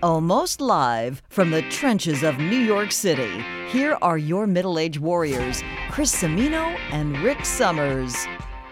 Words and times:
Almost 0.00 0.60
live 0.60 1.24
from 1.28 1.50
the 1.50 1.62
trenches 1.62 2.22
of 2.22 2.38
New 2.38 2.60
York 2.60 2.92
City, 2.92 3.42
here 3.66 3.98
are 4.00 4.16
your 4.16 4.46
middle 4.46 4.78
aged 4.78 5.00
warriors, 5.00 5.60
Chris 5.90 6.14
Semino 6.14 6.78
and 6.92 7.18
Rick 7.18 7.44
Summers. 7.44 8.14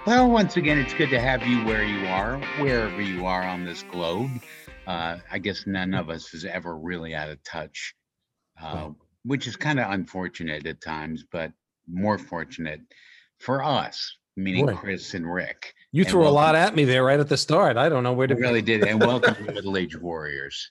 Well, 0.07 0.31
once 0.31 0.57
again, 0.57 0.79
it's 0.79 0.95
good 0.95 1.11
to 1.11 1.19
have 1.19 1.45
you 1.45 1.65
where 1.65 1.83
you 1.83 2.07
are, 2.07 2.39
wherever 2.61 3.03
you 3.03 3.27
are 3.27 3.43
on 3.43 3.65
this 3.65 3.83
globe. 3.83 4.31
Uh, 4.87 5.17
I 5.29 5.39
guess 5.41 5.67
none 5.67 5.95
of 5.95 6.11
us 6.11 6.33
is 6.33 6.45
ever 6.45 6.79
really 6.79 7.13
out 7.17 7.29
of 7.29 7.43
touch, 7.43 7.97
uh, 8.63 8.91
which 9.25 9.49
is 9.49 9.57
kind 9.57 9.81
of 9.81 9.91
unfortunate 9.91 10.65
at 10.65 10.81
times, 10.81 11.25
but 11.33 11.51
more 11.89 12.19
fortunate 12.19 12.83
for 13.41 13.65
us, 13.65 14.17
meaning 14.37 14.67
Boy. 14.67 14.77
Chris 14.77 15.15
and 15.15 15.29
Rick. 15.29 15.75
You 15.91 16.03
And 16.03 16.11
threw 16.11 16.29
a 16.29 16.31
lot 16.31 16.55
at 16.55 16.77
me 16.77 16.85
there 16.85 17.03
right 17.03 17.19
at 17.19 17.29
the 17.29 17.37
start. 17.37 17.77
I 17.77 17.89
don't 17.89 18.05
know 18.05 18.13
where 18.13 18.29
We 18.29 18.37
to 18.37 18.41
really 18.41 18.63
did. 18.63 18.85
And 18.85 19.01
welcome 19.01 19.35
to 19.45 19.53
Middle 19.53 19.77
Age 19.77 19.97
Warriors. 19.97 20.71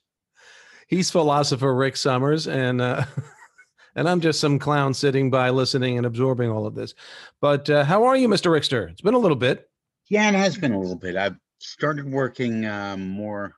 He's 0.87 1.09
philosopher 1.09 1.73
Rick 1.73 1.97
Summers, 1.97 2.47
and 2.47 2.81
uh, 2.81 3.05
and 3.95 4.07
I'm 4.07 4.21
just 4.21 4.39
some 4.39 4.59
clown 4.59 4.93
sitting 4.93 5.31
by, 5.31 5.49
listening 5.49 5.97
and 5.97 6.05
absorbing 6.05 6.49
all 6.49 6.65
of 6.65 6.75
this. 6.75 6.93
But 7.41 7.69
uh, 7.69 7.83
how 7.83 8.03
are 8.03 8.15
you, 8.15 8.27
Mr. 8.27 8.51
Rickster? 8.51 8.91
It's 8.91 9.01
been 9.01 9.13
a 9.13 9.19
little 9.19 9.37
bit. 9.37 9.69
Yeah, 10.09 10.29
it 10.29 10.35
has 10.35 10.57
been 10.57 10.73
a 10.73 10.79
little 10.79 10.97
bit. 10.97 11.15
I've 11.15 11.37
started 11.59 12.11
working 12.11 12.65
um, 12.65 13.07
more 13.09 13.55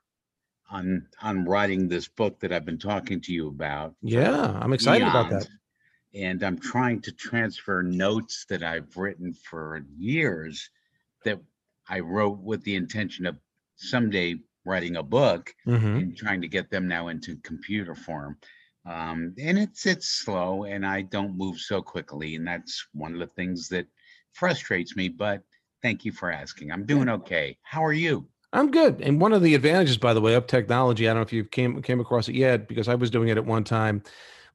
on 0.69 1.08
on 1.22 1.45
writing 1.45 1.88
this 1.88 2.08
book 2.08 2.39
that 2.39 2.52
I've 2.52 2.66
been 2.66 2.80
talking 2.80 3.22
to 3.22 3.34
you 3.34 3.47
about. 3.47 3.95
Yeah, 4.02 4.58
I'm 4.62 4.73
excited 4.73 5.08
about 5.08 5.30
that. 5.30 5.47
And 6.14 6.41
I'm 6.44 6.58
trying 6.58 7.02
to 7.02 7.12
transfer 7.12 7.84
notes 7.84 8.45
that 8.50 8.64
I've 8.64 8.95
written 8.95 9.34
for 9.34 9.86
years 9.97 10.69
that 11.25 11.39
I 11.89 12.00
wrote 12.00 12.39
with 12.39 12.64
the 12.64 12.75
intention 12.75 13.25
of 13.25 13.38
someday 13.75 14.36
writing 14.67 14.97
a 14.97 15.03
book 15.03 15.55
Mhm. 15.65 15.97
and 15.97 16.17
trying 16.17 16.41
to 16.41 16.47
get 16.47 16.69
them 16.69 16.87
now 16.87 17.07
into 17.07 17.37
computer 17.37 17.95
form. 17.95 18.37
Um, 18.85 19.33
and 19.39 19.57
it's 19.57 19.85
it's 19.85 20.07
slow 20.07 20.63
and 20.65 20.85
I 20.85 21.01
don't 21.01 21.37
move 21.37 21.57
so 21.59 21.81
quickly. 21.81 22.35
And 22.35 22.45
that's 22.47 22.85
one 22.94 23.13
of 23.13 23.19
the 23.19 23.27
things 23.27 23.69
that 23.69 23.88
frustrates 24.33 24.95
me. 24.95 25.09
But 25.09 25.41
thank 25.81 26.06
you 26.06 26.11
for 26.11 26.31
asking. 26.31 26.72
I'm 26.72 26.85
doing 26.85 27.09
okay. 27.09 27.57
How 27.63 27.83
are 27.83 27.94
you? 27.94 28.27
I'm 28.53 28.72
good. 28.72 29.01
And 29.01 29.19
one 29.19 29.33
of 29.33 29.41
the 29.41 29.56
advantages, 29.56 29.97
by 29.97 30.13
the 30.13 30.22
way, 30.22 30.33
of 30.35 30.47
technology, 30.47 31.07
I 31.07 31.11
don't 31.11 31.17
know 31.17 31.23
if 31.23 31.33
you 31.33 31.44
came 31.44 31.81
came 31.81 32.00
across 32.00 32.29
it 32.29 32.35
yet, 32.35 32.67
because 32.67 32.88
I 32.88 32.95
was 32.95 33.09
doing 33.09 33.27
it 33.29 33.38
at 33.38 33.45
one 33.45 33.63
time, 33.63 34.01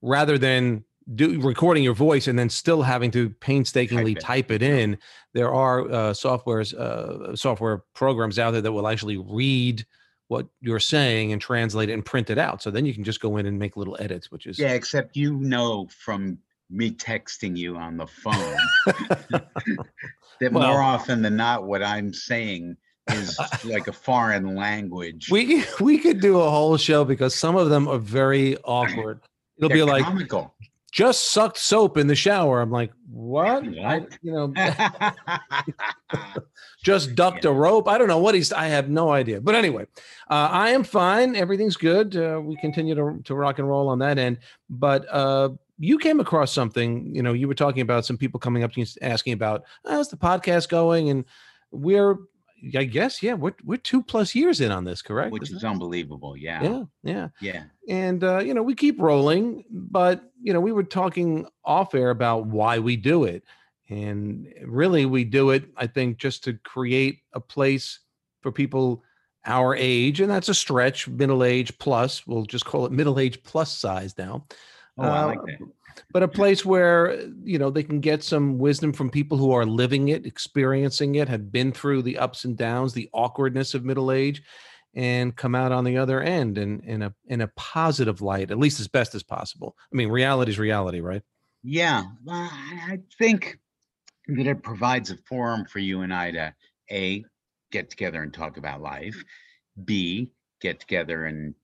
rather 0.00 0.38
than 0.38 0.84
do 1.14 1.40
recording 1.40 1.82
your 1.82 1.94
voice 1.94 2.28
and 2.28 2.38
then 2.38 2.48
still 2.48 2.82
having 2.82 3.10
to 3.10 3.28
painstakingly 3.28 4.14
Type 4.14 4.22
type 4.22 4.50
it, 4.52 4.62
in, 4.62 4.96
there 5.34 5.52
are 5.52 5.80
uh, 5.90 6.12
softwares, 6.12 6.72
uh, 6.74 7.34
software 7.36 7.82
programs 7.92 8.38
out 8.38 8.52
there 8.52 8.62
that 8.62 8.72
will 8.72 8.88
actually 8.88 9.18
read 9.18 9.84
what 10.32 10.46
you're 10.62 10.80
saying 10.80 11.30
and 11.32 11.40
translate 11.42 11.90
it 11.90 11.92
and 11.92 12.04
print 12.04 12.30
it 12.30 12.38
out. 12.38 12.62
So 12.62 12.70
then 12.70 12.86
you 12.86 12.94
can 12.94 13.04
just 13.04 13.20
go 13.20 13.36
in 13.36 13.44
and 13.44 13.58
make 13.58 13.76
little 13.76 13.96
edits, 14.00 14.30
which 14.32 14.46
is 14.46 14.58
Yeah, 14.58 14.72
except 14.72 15.14
you 15.14 15.34
know 15.34 15.86
from 15.94 16.38
me 16.70 16.90
texting 16.90 17.54
you 17.54 17.76
on 17.76 17.98
the 17.98 18.06
phone 18.06 18.56
that 19.30 20.52
Well- 20.52 20.66
more 20.72 20.80
often 20.82 21.20
than 21.22 21.36
not, 21.36 21.64
what 21.64 21.82
I'm 21.82 22.12
saying 22.14 22.76
is 23.10 23.38
like 23.64 23.88
a 23.88 23.92
foreign 23.92 24.54
language. 24.56 25.28
we 25.30 25.64
we 25.80 25.98
could 25.98 26.20
do 26.20 26.40
a 26.40 26.48
whole 26.50 26.76
show 26.78 27.04
because 27.04 27.34
some 27.34 27.56
of 27.56 27.68
them 27.68 27.86
are 27.88 27.98
very 27.98 28.56
awkward. 28.64 29.20
It'll 29.58 29.68
They're 29.68 29.76
be 29.78 29.82
like 29.82 30.04
comical. 30.04 30.54
Just 30.92 31.32
sucked 31.32 31.56
soap 31.56 31.96
in 31.96 32.06
the 32.06 32.14
shower. 32.14 32.60
I'm 32.60 32.70
like, 32.70 32.92
what? 33.10 33.64
I- 33.78 34.06
you 34.20 34.30
know, 34.30 34.52
just 36.84 37.14
ducked 37.14 37.44
a 37.46 37.50
rope. 37.50 37.88
I 37.88 37.96
don't 37.98 38.08
know 38.08 38.18
what 38.18 38.34
he's. 38.34 38.52
I 38.52 38.66
have 38.66 38.88
no 38.88 39.10
idea. 39.10 39.40
But 39.40 39.54
anyway, 39.54 39.86
uh, 40.30 40.48
I 40.52 40.70
am 40.70 40.84
fine. 40.84 41.34
Everything's 41.34 41.76
good. 41.76 42.14
Uh, 42.14 42.40
we 42.44 42.56
continue 42.56 42.94
to 42.94 43.20
to 43.24 43.34
rock 43.34 43.58
and 43.58 43.66
roll 43.68 43.88
on 43.88 43.98
that 44.00 44.18
end. 44.18 44.38
But 44.68 45.06
uh, 45.10 45.50
you 45.78 45.98
came 45.98 46.20
across 46.20 46.52
something. 46.52 47.14
You 47.14 47.22
know, 47.22 47.32
you 47.32 47.48
were 47.48 47.54
talking 47.54 47.80
about 47.80 48.04
some 48.04 48.18
people 48.18 48.38
coming 48.38 48.62
up 48.62 48.72
to 48.74 48.80
you 48.80 48.86
asking 49.00 49.32
about 49.32 49.64
how's 49.86 50.10
the 50.10 50.16
podcast 50.16 50.68
going, 50.68 51.08
and 51.10 51.24
we're. 51.70 52.16
I 52.76 52.84
guess 52.84 53.22
yeah, 53.22 53.34
we're 53.34 53.54
we're 53.64 53.76
two 53.78 54.02
plus 54.02 54.34
years 54.34 54.60
in 54.60 54.70
on 54.70 54.84
this, 54.84 55.02
correct? 55.02 55.32
which 55.32 55.44
Isn't 55.44 55.56
is 55.58 55.64
it? 55.64 55.66
unbelievable. 55.66 56.36
Yeah. 56.36 56.62
yeah, 56.62 56.82
yeah 57.02 57.28
Yeah. 57.40 57.62
and 57.88 58.22
uh, 58.22 58.38
you 58.38 58.54
know 58.54 58.62
we 58.62 58.74
keep 58.74 59.00
rolling 59.00 59.64
but 59.70 60.30
you 60.42 60.52
know 60.52 60.60
we 60.60 60.72
were 60.72 60.84
talking 60.84 61.46
off 61.64 61.94
air 61.94 62.10
about 62.10 62.46
why 62.46 62.78
we 62.78 62.96
do 62.96 63.24
it 63.24 63.42
and 63.88 64.46
really 64.64 65.06
we 65.06 65.24
do 65.24 65.50
it 65.50 65.64
i 65.76 65.86
think 65.86 66.18
just 66.18 66.44
to 66.44 66.54
create 66.64 67.20
a 67.32 67.40
place 67.40 67.98
for 68.40 68.52
people 68.52 69.02
our 69.44 69.74
age 69.74 70.20
and 70.20 70.30
that's 70.30 70.48
a 70.48 70.54
stretch 70.54 71.08
middle 71.08 71.42
age 71.44 71.76
plus 71.78 72.26
we'll 72.26 72.44
just 72.46 72.64
call 72.64 72.86
it 72.86 72.92
middle 72.92 73.18
age 73.18 73.42
plus 73.42 73.76
size 73.76 74.16
now 74.18 74.44
Oh, 74.98 75.04
I 75.04 75.22
Uh, 75.22 75.26
like 75.28 75.38
that. 75.46 75.58
But 76.12 76.22
a 76.22 76.28
place 76.28 76.64
where 76.64 77.20
you 77.42 77.58
know 77.58 77.70
they 77.70 77.82
can 77.82 78.00
get 78.00 78.22
some 78.22 78.58
wisdom 78.58 78.92
from 78.92 79.10
people 79.10 79.38
who 79.38 79.52
are 79.52 79.66
living 79.66 80.08
it 80.08 80.26
experiencing 80.26 81.16
it 81.16 81.28
have 81.28 81.52
been 81.52 81.72
through 81.72 82.02
the 82.02 82.18
ups 82.18 82.44
and 82.44 82.56
downs 82.56 82.92
the 82.92 83.08
awkwardness 83.12 83.74
of 83.74 83.84
middle 83.84 84.12
age 84.12 84.42
and 84.94 85.36
come 85.36 85.54
out 85.54 85.72
on 85.72 85.84
the 85.84 85.96
other 85.96 86.20
end 86.20 86.58
in, 86.58 86.80
in 86.80 87.02
a 87.02 87.14
in 87.26 87.40
a 87.40 87.48
positive 87.56 88.20
light 88.20 88.50
at 88.50 88.58
least 88.58 88.80
as 88.80 88.88
best 88.88 89.14
as 89.14 89.22
possible. 89.22 89.76
I 89.92 89.96
mean 89.96 90.08
reality 90.08 90.50
is 90.50 90.58
reality 90.58 91.00
right? 91.00 91.22
Yeah. 91.62 92.02
I 92.28 93.00
think 93.18 93.58
that 94.28 94.46
it 94.46 94.62
provides 94.62 95.10
a 95.10 95.16
forum 95.28 95.64
for 95.64 95.78
you 95.78 96.02
and 96.02 96.12
I 96.12 96.30
to 96.32 96.54
A, 96.90 97.24
get 97.70 97.90
together 97.90 98.22
and 98.22 98.32
talk 98.32 98.56
about 98.56 98.82
life, 98.82 99.22
B, 99.84 100.32
get 100.60 100.80
together 100.80 101.26
and 101.26 101.54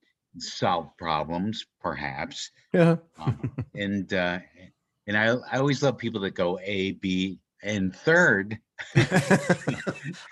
solve 0.43 0.97
problems, 0.99 1.67
perhaps. 1.81 2.51
yeah 2.73 2.97
Um, 3.19 3.51
and 3.75 4.13
uh, 4.13 4.39
and 5.07 5.17
I, 5.17 5.35
I 5.53 5.59
always 5.59 5.83
love 5.83 5.97
people 5.99 6.21
that 6.23 6.35
go 6.35 6.59
A, 6.63 6.93
B, 6.93 7.39
and 7.63 7.95
third. 7.95 8.59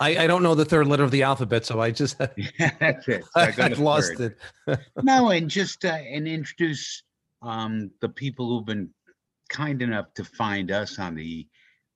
I, 0.00 0.18
I 0.18 0.26
don't 0.26 0.42
know 0.42 0.54
the 0.54 0.64
third 0.64 0.86
letter 0.86 1.02
of 1.02 1.10
the 1.10 1.24
alphabet 1.24 1.66
so 1.66 1.80
i 1.80 1.90
just 1.90 2.16
that's 2.18 3.08
it. 3.08 3.24
So 3.24 3.40
I, 3.40 3.46
go 3.50 3.62
to 3.64 3.68
have 3.70 3.78
lost 3.80 4.20
it 4.20 4.38
no, 5.02 5.30
and 5.30 5.50
just 5.50 5.84
uh, 5.84 5.88
and 5.88 6.28
introduce 6.28 7.02
um, 7.42 7.90
the 8.00 8.08
people 8.08 8.48
who've 8.48 8.64
been 8.66 8.90
kind 9.48 9.82
enough 9.82 10.14
to 10.14 10.24
find 10.24 10.70
us 10.70 10.98
on 11.00 11.14
the 11.16 11.46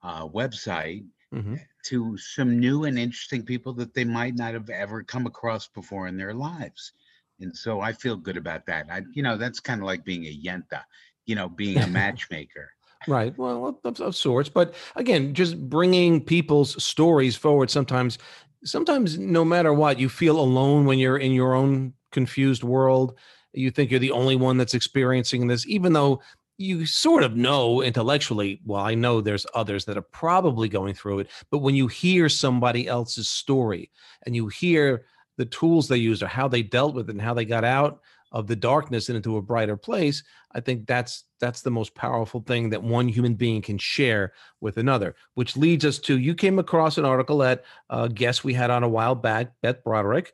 uh, 0.02 0.26
website 0.26 1.04
Mhm. 1.32 1.60
to 1.84 2.16
some 2.18 2.58
new 2.58 2.82
and 2.86 2.98
interesting 2.98 3.44
people 3.44 3.72
that 3.74 3.94
they 3.94 4.02
might 4.02 4.34
not 4.34 4.52
have 4.54 4.68
ever 4.68 5.04
come 5.04 5.26
across 5.26 5.68
before 5.68 6.08
in 6.08 6.16
their 6.16 6.34
lives. 6.34 6.92
And 7.40 7.56
so 7.56 7.80
I 7.80 7.92
feel 7.92 8.16
good 8.16 8.36
about 8.36 8.66
that. 8.66 8.86
I, 8.90 9.02
you 9.12 9.22
know, 9.22 9.36
that's 9.36 9.60
kind 9.60 9.80
of 9.80 9.86
like 9.86 10.04
being 10.04 10.26
a 10.26 10.36
yenta, 10.36 10.82
you 11.26 11.34
know, 11.34 11.48
being 11.48 11.78
a 11.78 11.86
matchmaker. 12.00 12.70
Right. 13.06 13.36
Well, 13.38 13.78
of, 13.84 14.00
of 14.00 14.16
sorts. 14.16 14.48
But 14.48 14.74
again, 14.96 15.34
just 15.34 15.58
bringing 15.68 16.22
people's 16.22 16.82
stories 16.82 17.36
forward. 17.36 17.70
Sometimes, 17.70 18.18
sometimes 18.64 19.18
no 19.18 19.44
matter 19.44 19.72
what, 19.72 19.98
you 19.98 20.08
feel 20.08 20.38
alone 20.38 20.84
when 20.84 20.98
you're 20.98 21.18
in 21.18 21.32
your 21.32 21.54
own 21.54 21.94
confused 22.12 22.62
world. 22.62 23.14
You 23.52 23.70
think 23.70 23.90
you're 23.90 24.00
the 24.00 24.12
only 24.12 24.36
one 24.36 24.58
that's 24.58 24.74
experiencing 24.74 25.46
this, 25.46 25.66
even 25.66 25.92
though 25.92 26.20
you 26.60 26.84
sort 26.84 27.24
of 27.24 27.36
know 27.36 27.82
intellectually. 27.82 28.60
Well, 28.66 28.82
I 28.82 28.94
know 28.94 29.20
there's 29.20 29.46
others 29.54 29.86
that 29.86 29.96
are 29.96 30.02
probably 30.02 30.68
going 30.68 30.94
through 30.94 31.20
it. 31.20 31.30
But 31.50 31.58
when 31.58 31.74
you 31.74 31.86
hear 31.86 32.28
somebody 32.28 32.86
else's 32.86 33.30
story 33.30 33.90
and 34.26 34.36
you 34.36 34.48
hear 34.48 35.06
the 35.40 35.46
tools 35.46 35.88
they 35.88 35.96
used 35.96 36.22
or 36.22 36.26
how 36.26 36.46
they 36.46 36.62
dealt 36.62 36.94
with 36.94 37.08
it 37.08 37.12
and 37.12 37.22
how 37.22 37.32
they 37.32 37.46
got 37.46 37.64
out 37.64 38.00
of 38.32 38.46
the 38.46 38.54
darkness 38.54 39.08
and 39.08 39.16
into 39.16 39.38
a 39.38 39.42
brighter 39.42 39.76
place 39.76 40.22
i 40.52 40.60
think 40.60 40.86
that's 40.86 41.24
that's 41.40 41.62
the 41.62 41.70
most 41.70 41.94
powerful 41.94 42.40
thing 42.46 42.68
that 42.70 42.82
one 42.82 43.08
human 43.08 43.34
being 43.34 43.62
can 43.62 43.78
share 43.78 44.32
with 44.60 44.76
another 44.76 45.14
which 45.34 45.56
leads 45.56 45.84
us 45.84 45.98
to 45.98 46.18
you 46.18 46.34
came 46.34 46.58
across 46.58 46.98
an 46.98 47.06
article 47.06 47.38
that 47.38 47.64
uh 47.88 48.06
guest 48.06 48.44
we 48.44 48.52
had 48.52 48.70
on 48.70 48.82
a 48.84 48.88
while 48.96 49.14
back 49.14 49.46
beth 49.62 49.82
broderick 49.82 50.28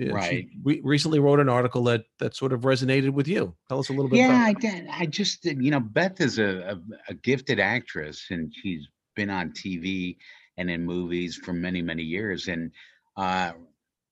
Uh, 0.00 0.12
Right. 0.14 0.30
she 0.30 0.48
re- 0.62 0.80
recently 0.84 1.18
wrote 1.24 1.40
an 1.40 1.48
article 1.48 1.82
that 1.90 2.02
that 2.20 2.36
sort 2.36 2.52
of 2.52 2.60
resonated 2.72 3.10
with 3.18 3.26
you 3.34 3.42
tell 3.68 3.80
us 3.82 3.88
a 3.88 3.92
little 3.96 4.10
bit 4.10 4.18
Yeah, 4.18 4.44
I 4.50 4.52
did. 4.52 4.82
I 5.02 5.06
just, 5.18 5.42
did- 5.42 5.60
you 5.64 5.72
know, 5.74 5.80
Beth 5.98 6.20
is 6.28 6.38
a, 6.38 6.50
a, 6.72 6.76
a 7.12 7.14
gifted 7.28 7.58
actress 7.58 8.18
and 8.30 8.52
she's 8.58 8.84
been 9.18 9.30
on 9.38 9.46
TV 9.60 10.16
and 10.58 10.70
in 10.70 10.80
movies 10.94 11.32
for 11.44 11.52
many, 11.52 11.82
many 11.82 12.04
years. 12.04 12.46
And 12.46 12.70
uh, 13.16 13.50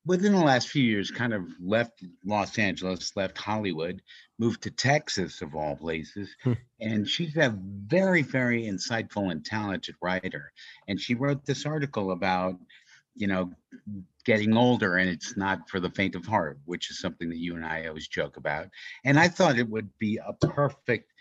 within 0.09 0.33
the 0.33 0.39
last 0.43 0.71
few 0.71 0.83
years, 0.83 1.11
kind 1.11 1.35
of 1.35 1.45
left 1.61 2.03
Los 2.25 2.59
Angeles, 2.59 3.15
left 3.15 3.37
Hollywood, 3.37 4.01
moved 4.39 4.63
to 4.63 4.71
Texas, 4.71 5.43
of 5.43 5.55
all 5.55 5.77
places. 5.77 6.35
Hmm. 6.43 6.55
And 6.81 7.07
she's 7.07 7.37
a 7.37 7.55
very, 7.87 8.23
very 8.23 8.63
insightful 8.65 9.31
and 9.31 9.45
talented 9.45 9.97
writer. 10.01 10.51
And 10.89 10.99
she 10.99 11.15
wrote 11.15 11.45
this 11.45 11.67
article 11.67 12.13
about, 12.13 12.55
you 13.17 13.27
know, 13.27 13.53
getting 14.25 14.57
older 14.57 14.97
and 14.97 15.11
it's 15.11 15.37
not 15.37 15.69
for 15.69 15.79
the 15.79 15.91
faint 15.91 16.15
of 16.15 16.25
heart, 16.25 16.59
which 16.65 16.91
is 16.91 17.01
something 17.01 17.29
that 17.29 17.39
you 17.39 17.55
and 17.55 17.65
I 17.65 17.87
always 17.87 18.09
joke 18.09 18.39
about. 18.39 18.69
And 19.05 19.21
I 19.21 19.29
thought 19.29 19.59
it 19.59 19.69
would 19.69 19.91
be 19.99 20.19
a 20.27 20.33
perfect, 20.47 21.13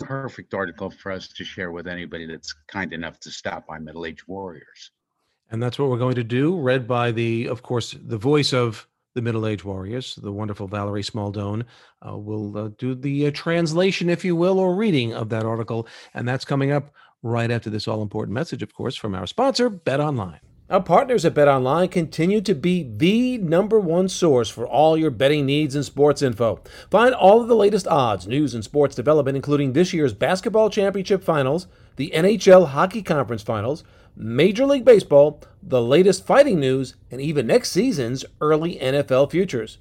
perfect 0.00 0.52
article 0.52 0.90
for 0.90 1.12
us 1.12 1.28
to 1.28 1.44
share 1.44 1.70
with 1.70 1.86
anybody 1.86 2.26
that's 2.26 2.52
kind 2.66 2.92
enough 2.92 3.20
to 3.20 3.30
stop 3.30 3.68
by 3.68 3.78
Middle 3.78 4.04
Age 4.04 4.26
Warriors. 4.26 4.90
And 5.52 5.62
that's 5.62 5.78
what 5.78 5.90
we're 5.90 5.98
going 5.98 6.14
to 6.14 6.24
do, 6.24 6.58
read 6.58 6.88
by 6.88 7.12
the, 7.12 7.46
of 7.46 7.62
course, 7.62 7.92
the 7.92 8.16
voice 8.16 8.54
of 8.54 8.88
the 9.14 9.20
Middle 9.20 9.46
Age 9.46 9.64
Warriors, 9.64 10.14
the 10.14 10.32
wonderful 10.32 10.66
Valerie 10.66 11.02
Smaldone. 11.02 11.64
Uh, 12.00 12.16
we'll 12.16 12.56
uh, 12.56 12.70
do 12.78 12.94
the 12.94 13.26
uh, 13.26 13.30
translation, 13.32 14.08
if 14.08 14.24
you 14.24 14.34
will, 14.34 14.58
or 14.58 14.74
reading 14.74 15.12
of 15.12 15.28
that 15.28 15.44
article. 15.44 15.86
And 16.14 16.26
that's 16.26 16.46
coming 16.46 16.72
up 16.72 16.90
right 17.22 17.50
after 17.50 17.68
this 17.68 17.86
all 17.86 18.00
important 18.00 18.32
message, 18.32 18.62
of 18.62 18.72
course, 18.72 18.96
from 18.96 19.14
our 19.14 19.26
sponsor, 19.26 19.68
Bet 19.68 20.00
Online. 20.00 20.40
Our 20.70 20.82
partners 20.82 21.26
at 21.26 21.34
Bet 21.34 21.48
Online 21.48 21.86
continue 21.88 22.40
to 22.40 22.54
be 22.54 22.90
the 22.96 23.36
number 23.36 23.78
one 23.78 24.08
source 24.08 24.48
for 24.48 24.66
all 24.66 24.96
your 24.96 25.10
betting 25.10 25.44
needs 25.44 25.74
and 25.74 25.84
sports 25.84 26.22
info. 26.22 26.62
Find 26.90 27.14
all 27.14 27.42
of 27.42 27.48
the 27.48 27.54
latest 27.54 27.86
odds, 27.86 28.26
news, 28.26 28.54
and 28.54 28.64
sports 28.64 28.94
development, 28.94 29.36
including 29.36 29.74
this 29.74 29.92
year's 29.92 30.14
basketball 30.14 30.70
championship 30.70 31.22
finals, 31.22 31.66
the 31.96 32.10
NHL 32.14 32.68
Hockey 32.68 33.02
Conference 33.02 33.42
Finals, 33.42 33.84
Major 34.14 34.66
League 34.66 34.84
Baseball, 34.84 35.40
the 35.62 35.80
latest 35.80 36.26
fighting 36.26 36.60
news, 36.60 36.96
and 37.10 37.20
even 37.20 37.46
next 37.46 37.70
season's 37.72 38.24
early 38.40 38.76
NFL 38.76 39.30
futures. 39.30 39.78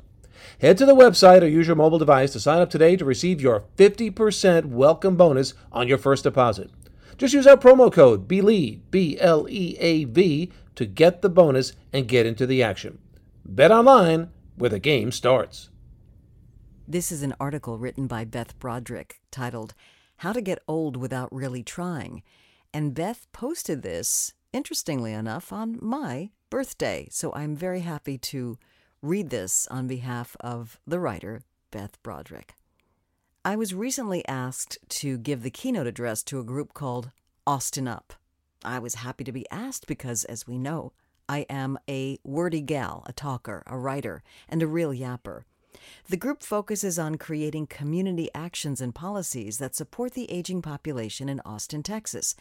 Head 0.62 0.78
to 0.78 0.86
the 0.86 0.95
website 0.95 1.42
or 1.42 1.48
use 1.48 1.68
your 1.68 1.75
mobile 1.75 2.00
device 2.00 2.31
to 2.33 2.39
sign 2.39 2.62
up 2.62 2.69
today 2.69 2.95
to 2.95 3.04
receive 3.04 3.42
your 3.42 3.66
50% 3.78 4.66
welcome 4.66 5.18
bonus 5.18 5.54
on 5.72 5.88
your 5.88 5.98
first 5.98 6.24
deposit. 6.24 6.69
Just 7.18 7.33
use 7.33 7.45
our 7.45 7.57
promo 7.57 7.92
code 7.92 8.28
BLEAV, 8.28 8.80
B 8.89 9.18
L 9.19 9.48
E 9.50 9.75
A 9.80 10.06
V, 10.06 10.51
to 10.75 10.86
get 10.86 11.22
the 11.22 11.30
bonus 11.30 11.74
and 11.92 12.07
get 12.07 12.25
into 12.25 12.48
the 12.48 12.63
action. 12.63 13.00
Bet 13.45 13.72
online 13.72 14.30
where 14.56 14.69
the 14.69 14.80
game 14.80 15.12
starts. 15.12 15.69
This 16.88 17.12
is 17.12 17.22
an 17.22 17.36
article 17.39 17.78
written 17.78 18.07
by 18.07 18.25
Beth 18.25 18.57
Broderick 18.60 19.22
titled 19.30 19.74
How 20.18 20.33
to 20.33 20.42
Get 20.42 20.63
Old 20.68 20.98
Without 20.98 21.31
Really 21.33 21.63
Trying. 21.63 22.24
And 22.73 22.94
Beth 22.94 23.27
posted 23.31 23.81
this, 23.81 24.33
interestingly 24.53 25.13
enough, 25.13 25.51
on 25.51 25.77
my 25.81 26.31
birthday. 26.50 27.07
So 27.12 27.33
I'm 27.33 27.56
very 27.56 27.81
happy 27.81 28.18
to 28.18 28.57
read 29.01 29.29
this 29.29 29.68
on 29.68 29.88
behalf 29.88 30.38
of 30.39 30.79
the 30.88 31.00
writer, 31.00 31.41
Beth 31.71 32.01
Broderick. 32.03 32.56
I 33.44 33.56
was 33.56 33.73
recently 33.73 34.25
asked 34.27 34.77
to 34.89 35.18
give 35.18 35.41
the 35.41 35.50
keynote 35.50 35.88
address 35.88 36.21
to 36.23 36.39
a 36.39 36.44
group 36.44 36.73
called 36.73 37.12
Austin 37.47 37.88
Up. 37.88 38.13
I 38.63 38.77
was 38.77 38.95
happy 38.95 39.23
to 39.23 39.31
be 39.31 39.50
asked 39.50 39.88
because, 39.88 40.23
as 40.25 40.45
we 40.45 40.59
know, 40.59 40.94
I 41.27 41.47
am 41.50 41.79
a 41.89 42.19
wordy 42.23 42.62
gal, 42.62 43.03
a 43.07 43.13
talker, 43.13 43.63
a 43.65 43.77
writer, 43.77 44.21
and 44.47 44.62
a 44.62 44.68
real 44.68 44.91
yapper. 44.91 45.44
The 46.09 46.18
group 46.18 46.44
focuses 46.44 47.00
on 47.00 47.18
creating 47.18 47.68
community 47.68 48.29
actions 48.33 48.81
and 48.81 48.94
policies 48.94 49.57
that 49.57 49.75
support 49.75 50.13
the 50.13 50.29
aging 50.31 50.62
population 50.62 51.29
in 51.29 51.41
Austin, 51.45 51.83
Texas. 51.83 52.35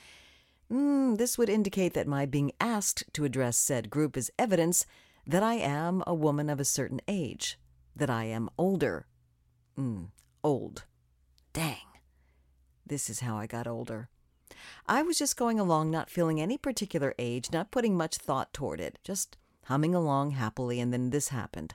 Mm, 0.70 1.18
this 1.18 1.36
would 1.36 1.48
indicate 1.48 1.94
that 1.94 2.06
my 2.06 2.26
being 2.26 2.52
asked 2.60 3.04
to 3.14 3.24
address 3.24 3.56
said 3.56 3.90
group 3.90 4.16
is 4.16 4.30
evidence 4.38 4.86
that 5.26 5.42
I 5.42 5.54
am 5.54 6.02
a 6.06 6.14
woman 6.14 6.48
of 6.48 6.60
a 6.60 6.64
certain 6.64 7.00
age, 7.08 7.58
that 7.94 8.10
I 8.10 8.24
am 8.24 8.50
older. 8.56 9.06
Mm, 9.78 10.08
old. 10.44 10.84
Dang. 11.52 11.76
This 12.86 13.10
is 13.10 13.20
how 13.20 13.36
I 13.36 13.46
got 13.46 13.66
older. 13.66 14.08
I 14.86 15.02
was 15.02 15.18
just 15.18 15.36
going 15.36 15.60
along, 15.60 15.90
not 15.90 16.10
feeling 16.10 16.40
any 16.40 16.58
particular 16.58 17.14
age, 17.18 17.52
not 17.52 17.70
putting 17.70 17.96
much 17.96 18.16
thought 18.16 18.52
toward 18.52 18.80
it, 18.80 18.98
just 19.04 19.36
humming 19.66 19.94
along 19.94 20.32
happily, 20.32 20.80
and 20.80 20.92
then 20.92 21.10
this 21.10 21.28
happened. 21.28 21.74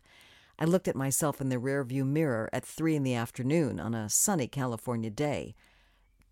I 0.58 0.66
looked 0.66 0.88
at 0.88 0.96
myself 0.96 1.42
in 1.42 1.50
the 1.50 1.58
rearview 1.58 2.06
mirror 2.06 2.50
at 2.54 2.66
three 2.66 2.96
in 2.96 3.04
the 3.04 3.14
afternoon 3.14 3.80
on 3.80 3.94
a 3.94 4.10
sunny 4.10 4.48
California 4.48 5.10
day. 5.10 5.56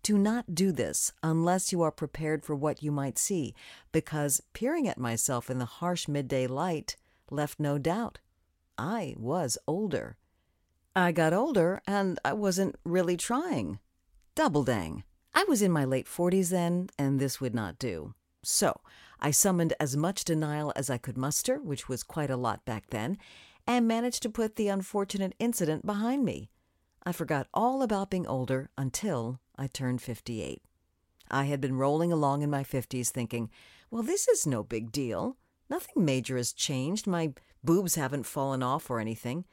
Do 0.02 0.18
not 0.18 0.54
do 0.54 0.72
this 0.72 1.12
unless 1.22 1.72
you 1.72 1.82
are 1.82 1.90
prepared 1.90 2.44
for 2.44 2.54
what 2.54 2.82
you 2.82 2.92
might 2.92 3.18
see, 3.18 3.54
because 3.92 4.42
peering 4.52 4.86
at 4.86 4.98
myself 4.98 5.48
in 5.50 5.58
the 5.58 5.64
harsh 5.64 6.08
midday 6.08 6.46
light 6.46 6.96
left 7.30 7.58
no 7.58 7.78
doubt. 7.78 8.18
I 8.76 9.14
was 9.18 9.56
older. 9.66 10.16
I 10.96 11.12
got 11.12 11.32
older, 11.32 11.80
and 11.86 12.18
I 12.24 12.34
wasn't 12.34 12.76
really 12.84 13.16
trying. 13.16 13.78
Double 14.34 14.62
dang. 14.62 15.04
I 15.34 15.44
was 15.48 15.62
in 15.62 15.72
my 15.72 15.84
late 15.84 16.06
40s 16.06 16.50
then, 16.50 16.88
and 16.98 17.18
this 17.18 17.40
would 17.40 17.54
not 17.54 17.78
do. 17.78 18.14
So, 18.42 18.80
I 19.20 19.30
summoned 19.30 19.72
as 19.80 19.96
much 19.96 20.24
denial 20.24 20.72
as 20.76 20.90
I 20.90 20.98
could 20.98 21.16
muster, 21.16 21.58
which 21.60 21.88
was 21.88 22.02
quite 22.02 22.30
a 22.30 22.36
lot 22.36 22.64
back 22.64 22.90
then, 22.90 23.16
and 23.66 23.88
managed 23.88 24.22
to 24.22 24.30
put 24.30 24.56
the 24.56 24.68
unfortunate 24.68 25.34
incident 25.38 25.86
behind 25.86 26.24
me. 26.24 26.50
I 27.02 27.12
forgot 27.12 27.48
all 27.52 27.82
about 27.82 28.10
being 28.10 28.26
older 28.26 28.70
until 28.76 29.40
I 29.56 29.66
turned 29.66 30.02
58. 30.02 30.62
I 31.30 31.44
had 31.44 31.60
been 31.60 31.76
rolling 31.76 32.12
along 32.12 32.42
in 32.42 32.50
my 32.50 32.64
50s 32.64 33.08
thinking, 33.08 33.50
well, 33.90 34.02
this 34.02 34.28
is 34.28 34.46
no 34.46 34.62
big 34.62 34.92
deal. 34.92 35.36
Nothing 35.70 36.04
major 36.04 36.36
has 36.36 36.52
changed. 36.52 37.06
My 37.06 37.32
boobs 37.62 37.94
haven't 37.94 38.26
fallen 38.26 38.62
off 38.62 38.90
or 38.90 39.00
anything. 39.00 39.44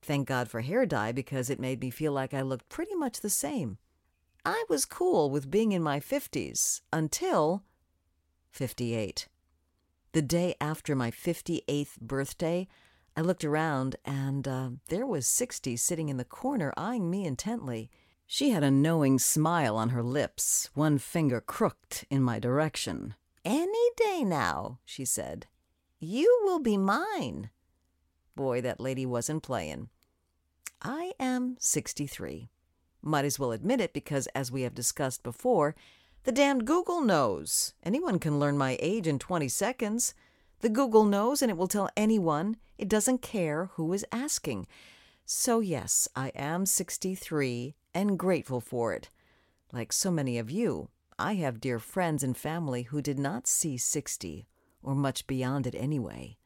Thank 0.00 0.28
God 0.28 0.48
for 0.48 0.60
hair 0.60 0.84
dye 0.86 1.12
because 1.12 1.50
it 1.50 1.60
made 1.60 1.80
me 1.80 1.90
feel 1.90 2.12
like 2.12 2.34
I 2.34 2.42
looked 2.42 2.68
pretty 2.68 2.94
much 2.94 3.20
the 3.20 3.30
same. 3.30 3.78
I 4.44 4.64
was 4.68 4.84
cool 4.84 5.30
with 5.30 5.50
being 5.50 5.70
in 5.70 5.82
my 5.82 6.00
50s 6.00 6.80
until 6.92 7.62
58. 8.50 9.28
The 10.12 10.22
day 10.22 10.54
after 10.60 10.96
my 10.96 11.10
58th 11.10 12.00
birthday, 12.00 12.66
I 13.16 13.20
looked 13.20 13.44
around 13.44 13.96
and 14.04 14.48
uh, 14.48 14.70
there 14.88 15.06
was 15.06 15.26
60 15.26 15.76
sitting 15.76 16.08
in 16.08 16.16
the 16.16 16.24
corner 16.24 16.72
eyeing 16.76 17.10
me 17.10 17.26
intently. 17.26 17.90
She 18.26 18.50
had 18.50 18.62
a 18.62 18.70
knowing 18.70 19.18
smile 19.18 19.76
on 19.76 19.90
her 19.90 20.02
lips, 20.02 20.70
one 20.74 20.96
finger 20.96 21.40
crooked 21.40 22.06
in 22.08 22.22
my 22.22 22.38
direction. 22.38 23.14
Any 23.44 23.90
day 23.96 24.22
now, 24.24 24.78
she 24.84 25.04
said. 25.04 25.46
You 26.00 26.40
will 26.44 26.58
be 26.58 26.78
mine. 26.78 27.50
Boy, 28.34 28.62
that 28.62 28.80
lady 28.80 29.04
wasn't 29.04 29.42
playing. 29.42 29.90
I 30.80 31.12
am 31.20 31.56
63. 31.60 32.48
Might 33.02 33.24
as 33.24 33.38
well 33.38 33.52
admit 33.52 33.80
it 33.80 33.92
because, 33.92 34.26
as 34.28 34.50
we 34.50 34.62
have 34.62 34.74
discussed 34.74 35.22
before, 35.22 35.74
the 36.24 36.32
damned 36.32 36.64
Google 36.64 37.02
knows. 37.02 37.74
Anyone 37.82 38.18
can 38.18 38.38
learn 38.38 38.56
my 38.56 38.78
age 38.80 39.06
in 39.06 39.18
20 39.18 39.48
seconds. 39.48 40.14
The 40.62 40.68
Google 40.68 41.04
knows 41.04 41.42
and 41.42 41.50
it 41.50 41.56
will 41.56 41.66
tell 41.66 41.90
anyone. 41.96 42.56
It 42.78 42.88
doesn't 42.88 43.20
care 43.20 43.70
who 43.74 43.92
is 43.92 44.06
asking. 44.12 44.68
So, 45.24 45.58
yes, 45.58 46.08
I 46.14 46.28
am 46.36 46.66
63 46.66 47.74
and 47.92 48.16
grateful 48.18 48.60
for 48.60 48.94
it. 48.94 49.10
Like 49.72 49.92
so 49.92 50.12
many 50.12 50.38
of 50.38 50.52
you, 50.52 50.88
I 51.18 51.34
have 51.34 51.60
dear 51.60 51.80
friends 51.80 52.22
and 52.22 52.36
family 52.36 52.82
who 52.82 53.02
did 53.02 53.18
not 53.18 53.48
see 53.48 53.76
60 53.76 54.46
or 54.84 54.94
much 54.94 55.26
beyond 55.26 55.66
it 55.66 55.74
anyway. 55.74 56.36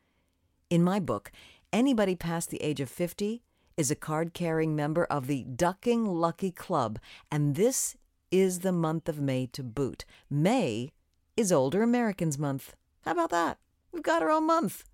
In 0.71 0.83
my 0.83 0.99
book, 0.99 1.31
anybody 1.71 2.15
past 2.15 2.49
the 2.49 2.63
age 2.63 2.81
of 2.81 2.89
50 2.89 3.43
is 3.77 3.91
a 3.91 3.95
card 3.95 4.33
carrying 4.33 4.75
member 4.75 5.05
of 5.05 5.27
the 5.27 5.45
Ducking 5.45 6.07
Lucky 6.07 6.51
Club, 6.51 6.99
and 7.31 7.55
this 7.55 7.97
is 8.31 8.61
the 8.61 8.73
month 8.73 9.11
of 9.11 9.21
May 9.21 9.47
to 9.49 9.63
boot. 9.63 10.07
May 10.31 10.91
is 11.37 11.53
Older 11.53 11.83
Americans 11.83 12.39
Month. 12.39 12.75
How 13.05 13.13
about 13.13 13.31
that? 13.31 13.59
We've 13.93 14.03
got 14.03 14.23
our 14.23 14.31
own 14.31 14.47
month. 14.47 14.85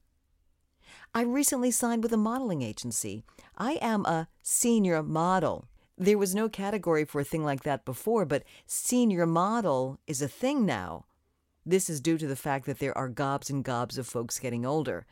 I 1.14 1.22
recently 1.22 1.70
signed 1.70 2.02
with 2.02 2.12
a 2.12 2.16
modeling 2.16 2.62
agency. 2.62 3.25
I 3.58 3.72
am 3.82 4.06
a 4.06 4.28
senior 4.42 5.02
model. 5.02 5.66
There 5.99 6.18
was 6.18 6.34
no 6.34 6.49
category 6.49 7.04
for 7.04 7.20
a 7.20 7.25
thing 7.25 7.44
like 7.44 7.64
that 7.64 7.84
before, 7.84 8.25
but 8.25 8.44
senior 8.66 9.26
model 9.26 10.00
is 10.06 10.22
a 10.22 10.28
thing 10.28 10.64
now. 10.64 11.04
This 11.66 11.90
is 11.90 12.00
due 12.00 12.18
to 12.18 12.26
the 12.26 12.37
fact 12.37 12.66
that 12.66 12.78
there 12.78 12.96
are 12.96 13.08
gobs 13.08 13.50
and 13.50 13.62
gobs 13.62 13.99
of 13.99 14.06
folks 14.06 14.38
getting 14.38 14.64
older. 14.64 15.06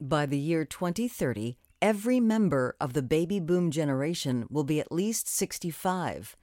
By 0.00 0.26
the 0.26 0.38
year 0.38 0.64
2030, 0.64 1.56
every 1.80 2.20
member 2.20 2.76
of 2.80 2.92
the 2.92 3.02
baby 3.02 3.40
boom 3.40 3.70
generation 3.70 4.46
will 4.50 4.64
be 4.64 4.80
at 4.80 4.92
least 4.92 5.28
65. 5.28 6.36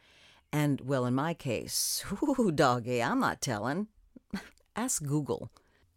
And, 0.51 0.81
well, 0.81 1.05
in 1.05 1.13
my 1.13 1.33
case, 1.33 2.03
ooh, 2.39 2.51
doggy, 2.51 3.03
I'm 3.03 3.19
not 3.19 3.41
telling. 3.41 3.87
Ask 4.75 5.03
Google. 5.03 5.51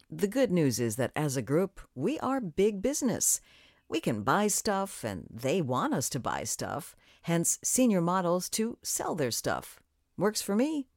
The 0.09 0.27
good 0.27 0.51
news 0.51 0.79
is 0.79 0.95
that 0.95 1.11
as 1.17 1.35
a 1.35 1.41
group, 1.41 1.81
we 1.93 2.17
are 2.19 2.39
big 2.39 2.81
business. 2.81 3.41
We 3.89 3.99
can 3.99 4.23
buy 4.23 4.47
stuff, 4.47 5.03
and 5.03 5.27
they 5.29 5.61
want 5.61 5.93
us 5.93 6.09
to 6.11 6.19
buy 6.19 6.45
stuff, 6.45 6.95
hence, 7.23 7.59
senior 7.61 7.99
models 7.99 8.49
to 8.51 8.77
sell 8.81 9.15
their 9.15 9.31
stuff. 9.31 9.81
Works 10.17 10.41
for 10.41 10.55
me. 10.55 10.87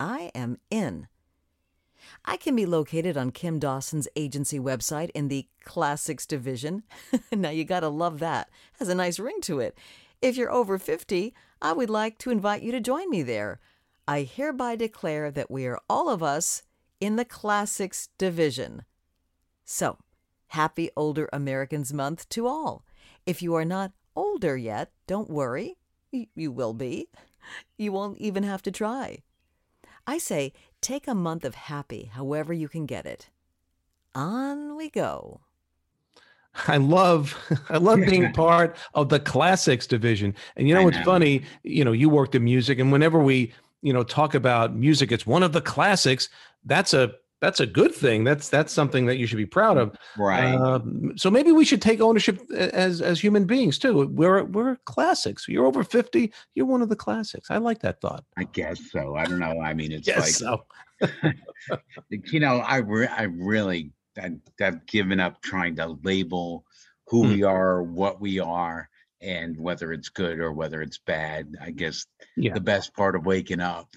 I 0.00 0.30
am 0.34 0.56
in. 0.70 1.08
I 2.24 2.38
can 2.38 2.56
be 2.56 2.64
located 2.64 3.18
on 3.18 3.32
Kim 3.32 3.58
Dawson's 3.58 4.08
agency 4.16 4.58
website 4.58 5.10
in 5.10 5.28
the 5.28 5.46
Classics 5.64 6.24
division. 6.24 6.84
now 7.32 7.50
you 7.50 7.64
gotta 7.64 7.88
love 7.88 8.18
that. 8.20 8.48
Has 8.78 8.88
a 8.88 8.94
nice 8.94 9.18
ring 9.18 9.42
to 9.42 9.60
it. 9.60 9.76
If 10.22 10.36
you're 10.38 10.50
over 10.50 10.78
50, 10.78 11.34
I 11.60 11.72
would 11.72 11.90
like 11.90 12.16
to 12.18 12.30
invite 12.30 12.62
you 12.62 12.72
to 12.72 12.80
join 12.80 13.10
me 13.10 13.22
there. 13.22 13.60
I 14.06 14.22
hereby 14.22 14.76
declare 14.76 15.30
that 15.30 15.50
we 15.50 15.66
are 15.66 15.80
all 15.90 16.08
of 16.08 16.22
us 16.22 16.62
in 17.00 17.16
the 17.16 17.24
Classics 17.24 18.08
division. 18.18 18.84
So, 19.64 19.98
happy 20.48 20.90
Older 20.96 21.28
Americans 21.32 21.92
Month 21.92 22.28
to 22.30 22.46
all. 22.46 22.84
If 23.26 23.42
you 23.42 23.54
are 23.54 23.64
not 23.64 23.92
older 24.16 24.56
yet, 24.56 24.90
don't 25.06 25.30
worry. 25.30 25.76
You 26.10 26.50
will 26.50 26.74
be. 26.74 27.08
You 27.76 27.92
won't 27.92 28.18
even 28.18 28.42
have 28.42 28.62
to 28.62 28.70
try. 28.70 29.22
I 30.06 30.18
say 30.18 30.52
take 30.80 31.06
a 31.06 31.14
month 31.14 31.44
of 31.44 31.54
happy 31.54 32.10
however 32.12 32.52
you 32.52 32.68
can 32.68 32.86
get 32.86 33.06
it. 33.06 33.28
On 34.14 34.76
we 34.76 34.88
go. 34.88 35.40
I 36.66 36.78
love 36.78 37.36
I 37.68 37.76
love 37.76 38.00
being 38.00 38.32
part 38.44 38.76
of 38.94 39.10
the 39.10 39.20
classics 39.20 39.86
division. 39.86 40.34
And 40.56 40.66
you 40.66 40.74
know 40.74 40.82
what's 40.82 40.98
funny, 41.00 41.42
you 41.62 41.84
know, 41.84 41.92
you 41.92 42.08
worked 42.08 42.34
in 42.34 42.44
music 42.44 42.78
and 42.78 42.90
whenever 42.90 43.18
we, 43.18 43.52
you 43.82 43.92
know, 43.92 44.02
talk 44.02 44.34
about 44.34 44.74
music 44.74 45.12
it's 45.12 45.26
one 45.26 45.42
of 45.42 45.52
the 45.52 45.60
classics, 45.60 46.28
that's 46.64 46.94
a 46.94 47.12
that's 47.40 47.60
a 47.60 47.66
good 47.66 47.94
thing. 47.94 48.24
That's 48.24 48.48
that's 48.48 48.72
something 48.72 49.06
that 49.06 49.18
you 49.18 49.26
should 49.26 49.36
be 49.36 49.46
proud 49.46 49.76
of. 49.76 49.96
Right. 50.16 50.54
Uh, 50.54 50.80
so 51.16 51.30
maybe 51.30 51.52
we 51.52 51.64
should 51.64 51.80
take 51.80 52.00
ownership 52.00 52.40
as 52.50 53.00
as 53.00 53.20
human 53.20 53.44
beings 53.44 53.78
too. 53.78 54.08
We're 54.08 54.44
we're 54.44 54.76
classics. 54.86 55.46
You're 55.48 55.66
over 55.66 55.84
fifty. 55.84 56.32
You're 56.54 56.66
one 56.66 56.82
of 56.82 56.88
the 56.88 56.96
classics. 56.96 57.50
I 57.50 57.58
like 57.58 57.80
that 57.80 58.00
thought. 58.00 58.24
I 58.36 58.44
guess 58.44 58.80
so. 58.90 59.14
I 59.14 59.24
don't 59.24 59.38
know. 59.38 59.60
I 59.60 59.72
mean, 59.72 59.92
it's 59.92 60.08
like 60.08 60.24
so. 60.24 60.64
you 62.10 62.40
know, 62.40 62.58
I 62.58 62.78
re- 62.78 63.06
I 63.06 63.24
really 63.24 63.92
I, 64.20 64.32
I've 64.60 64.84
given 64.86 65.20
up 65.20 65.40
trying 65.42 65.76
to 65.76 65.96
label 66.02 66.64
who 67.06 67.24
mm. 67.24 67.28
we 67.28 67.42
are, 67.44 67.82
what 67.82 68.20
we 68.20 68.40
are, 68.40 68.88
and 69.20 69.56
whether 69.58 69.92
it's 69.92 70.08
good 70.08 70.40
or 70.40 70.52
whether 70.52 70.82
it's 70.82 70.98
bad. 70.98 71.54
I 71.60 71.70
guess 71.70 72.04
yeah. 72.36 72.54
the 72.54 72.60
best 72.60 72.94
part 72.94 73.14
of 73.14 73.26
waking 73.26 73.60
up. 73.60 73.88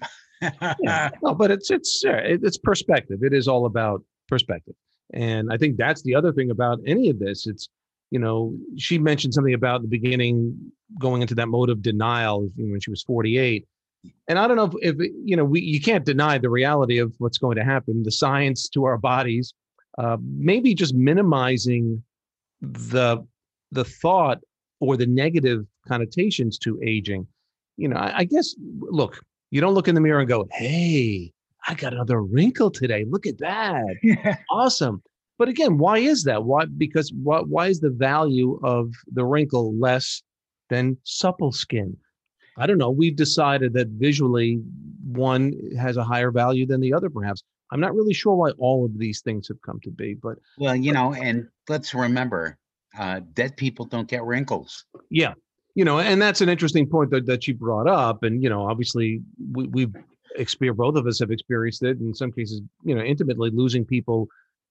Yeah. 0.80 1.10
No, 1.22 1.34
but 1.34 1.50
it's 1.50 1.70
it's 1.70 2.02
it's 2.04 2.58
perspective. 2.58 3.22
It 3.22 3.32
is 3.32 3.48
all 3.48 3.66
about 3.66 4.02
perspective, 4.28 4.74
and 5.12 5.52
I 5.52 5.56
think 5.56 5.76
that's 5.76 6.02
the 6.02 6.14
other 6.14 6.32
thing 6.32 6.50
about 6.50 6.80
any 6.86 7.10
of 7.10 7.18
this. 7.18 7.46
It's 7.46 7.68
you 8.12 8.18
know 8.18 8.54
she 8.76 8.98
mentioned 8.98 9.34
something 9.34 9.54
about 9.54 9.82
the 9.82 9.88
beginning 9.88 10.54
going 10.98 11.22
into 11.22 11.34
that 11.34 11.48
mode 11.48 11.70
of 11.70 11.82
denial 11.82 12.50
when 12.56 12.78
she 12.78 12.90
was 12.90 13.02
48 13.02 13.66
and 14.28 14.38
i 14.38 14.46
don't 14.46 14.56
know 14.56 14.70
if, 14.80 14.94
if 15.00 15.10
you 15.24 15.34
know 15.34 15.44
we 15.44 15.60
you 15.60 15.80
can't 15.80 16.04
deny 16.04 16.36
the 16.36 16.50
reality 16.50 16.98
of 16.98 17.14
what's 17.18 17.38
going 17.38 17.56
to 17.56 17.64
happen 17.64 18.02
the 18.02 18.12
science 18.12 18.68
to 18.68 18.84
our 18.84 18.98
bodies 18.98 19.54
uh, 19.98 20.18
maybe 20.20 20.74
just 20.74 20.94
minimizing 20.94 22.02
the 22.60 23.26
the 23.70 23.84
thought 23.84 24.40
or 24.80 24.96
the 24.96 25.06
negative 25.06 25.64
connotations 25.88 26.58
to 26.58 26.78
aging 26.84 27.26
you 27.78 27.88
know 27.88 27.96
I, 27.96 28.18
I 28.18 28.24
guess 28.24 28.54
look 28.80 29.22
you 29.52 29.60
don't 29.60 29.74
look 29.74 29.86
in 29.86 29.94
the 29.94 30.00
mirror 30.00 30.18
and 30.18 30.28
go, 30.28 30.48
hey, 30.50 31.30
I 31.68 31.74
got 31.74 31.92
another 31.92 32.22
wrinkle 32.22 32.70
today. 32.70 33.04
Look 33.08 33.26
at 33.26 33.38
that. 33.38 33.94
Yeah. 34.02 34.38
Awesome. 34.50 35.02
But 35.38 35.48
again, 35.48 35.76
why 35.76 35.98
is 35.98 36.24
that? 36.24 36.44
Why? 36.44 36.64
Because 36.64 37.12
why, 37.22 37.40
why 37.40 37.68
is 37.68 37.80
the 37.80 37.90
value 37.90 38.58
of 38.62 38.92
the 39.12 39.24
wrinkle 39.24 39.78
less 39.78 40.22
than 40.70 40.96
supple 41.04 41.52
skin? 41.52 41.96
I 42.56 42.66
don't 42.66 42.78
know. 42.78 42.90
We've 42.90 43.14
decided 43.14 43.74
that 43.74 43.88
visually 43.88 44.62
one 45.04 45.52
has 45.78 45.98
a 45.98 46.04
higher 46.04 46.30
value 46.30 46.66
than 46.66 46.80
the 46.80 46.94
other, 46.94 47.10
perhaps. 47.10 47.42
I'm 47.70 47.80
not 47.80 47.94
really 47.94 48.14
sure 48.14 48.34
why 48.34 48.50
all 48.52 48.86
of 48.86 48.98
these 48.98 49.20
things 49.20 49.48
have 49.48 49.60
come 49.62 49.80
to 49.80 49.90
be, 49.90 50.14
but 50.14 50.38
well, 50.58 50.76
you 50.76 50.92
know, 50.92 51.12
and 51.14 51.48
let's 51.68 51.94
remember, 51.94 52.58
uh, 52.98 53.20
dead 53.32 53.56
people 53.56 53.84
don't 53.84 54.08
get 54.08 54.22
wrinkles. 54.24 54.84
Yeah, 55.10 55.34
you 55.74 55.84
know, 55.84 56.00
and 56.00 56.20
that's 56.20 56.40
an 56.40 56.48
interesting 56.48 56.86
point 56.86 57.10
that, 57.10 57.26
that 57.26 57.48
you 57.48 57.54
brought 57.54 57.88
up. 57.88 58.22
And, 58.22 58.42
you 58.42 58.48
know, 58.48 58.68
obviously 58.68 59.22
we, 59.52 59.66
we've 59.68 59.94
experienced, 60.36 60.78
both 60.78 60.96
of 60.96 61.06
us 61.06 61.18
have 61.20 61.30
experienced 61.30 61.82
it 61.82 61.98
in 62.00 62.14
some 62.14 62.32
cases, 62.32 62.60
you 62.84 62.94
know, 62.94 63.02
intimately 63.02 63.50
losing 63.50 63.84
people, 63.84 64.28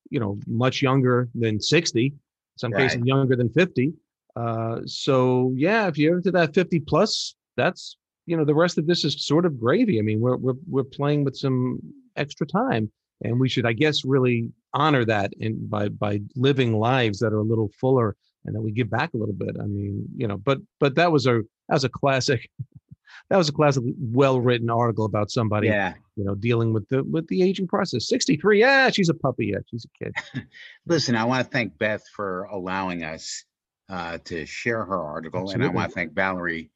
you 0.10 0.20
know, 0.20 0.39
much 0.48 0.81
younger 0.81 1.29
than 1.34 1.60
60, 1.60 2.13
some 2.58 2.72
right. 2.72 2.89
cases 2.89 3.01
younger 3.03 3.36
than 3.36 3.50
50. 3.50 3.93
Uh, 4.36 4.79
so 4.86 5.51
yeah, 5.55 5.88
if 5.88 5.98
you're 5.98 6.17
into 6.17 6.31
that 6.31 6.53
50 6.53 6.79
plus, 6.81 7.36
that's, 7.58 7.98
you 8.27 8.38
know, 8.38 8.46
the 8.46 8.55
rest 8.55 8.77
of 8.77 8.86
this 8.86 9.03
is 9.03 9.25
sort 9.25 9.46
of 9.46 9.60
gravy. 9.60 9.98
I 10.00 10.03
mean, 10.03 10.20
we're, 10.20 10.38
we're, 10.38 10.53
we're 10.67 10.84
playing 10.84 11.24
with 11.24 11.36
some 11.36 11.79
extra 12.15 12.46
time 12.46 12.91
and 13.24 13.39
we 13.39 13.50
should, 13.50 13.65
I 13.65 13.74
guess, 13.74 14.05
really 14.05 14.51
honor 14.74 15.03
that 15.05 15.34
in 15.39 15.67
by, 15.67 15.89
by 15.89 16.22
living 16.36 16.79
lives 16.79 17.20
that 17.20 17.34
are 17.34 17.39
a 17.39 17.43
little 17.43 17.72
fuller 17.79 18.15
and 18.45 18.55
then 18.55 18.63
we 18.63 18.71
give 18.71 18.89
back 18.89 19.13
a 19.13 19.17
little 19.17 19.36
bit. 19.36 19.55
I 19.60 19.65
mean, 19.65 20.07
you 20.15 20.27
know, 20.27 20.38
but 20.38 20.60
but 20.79 20.95
that 20.95 21.12
was 21.12 21.25
a 21.25 21.41
that 21.69 21.75
was 21.75 21.83
a 21.83 21.89
classic. 21.89 22.50
that 23.29 23.38
was 23.38 23.50
a 23.50 23.53
classic, 23.53 23.83
well 24.00 24.39
written 24.39 24.69
article 24.69 25.05
about 25.05 25.31
somebody, 25.31 25.67
yeah. 25.67 25.93
you 26.15 26.24
know, 26.24 26.36
dealing 26.36 26.74
with 26.74 26.88
the 26.89 27.03
with 27.03 27.27
the 27.27 27.43
aging 27.43 27.67
process. 27.67 28.07
Sixty 28.07 28.38
three, 28.38 28.60
yeah, 28.60 28.89
she's 28.89 29.10
a 29.10 29.13
puppy 29.13 29.48
yet. 29.48 29.63
She's 29.69 29.86
a 29.86 30.03
kid. 30.03 30.48
Listen, 30.86 31.15
I 31.15 31.24
want 31.25 31.45
to 31.45 31.51
thank 31.51 31.77
Beth 31.77 32.03
for 32.15 32.43
allowing 32.45 33.03
us 33.03 33.43
uh, 33.89 34.17
to 34.25 34.45
share 34.45 34.83
her 34.83 35.01
article, 35.01 35.41
Absolutely. 35.41 35.65
and 35.65 35.71
I 35.71 35.75
want 35.75 35.91
to 35.91 35.95
thank 35.95 36.13
Valerie 36.13 36.71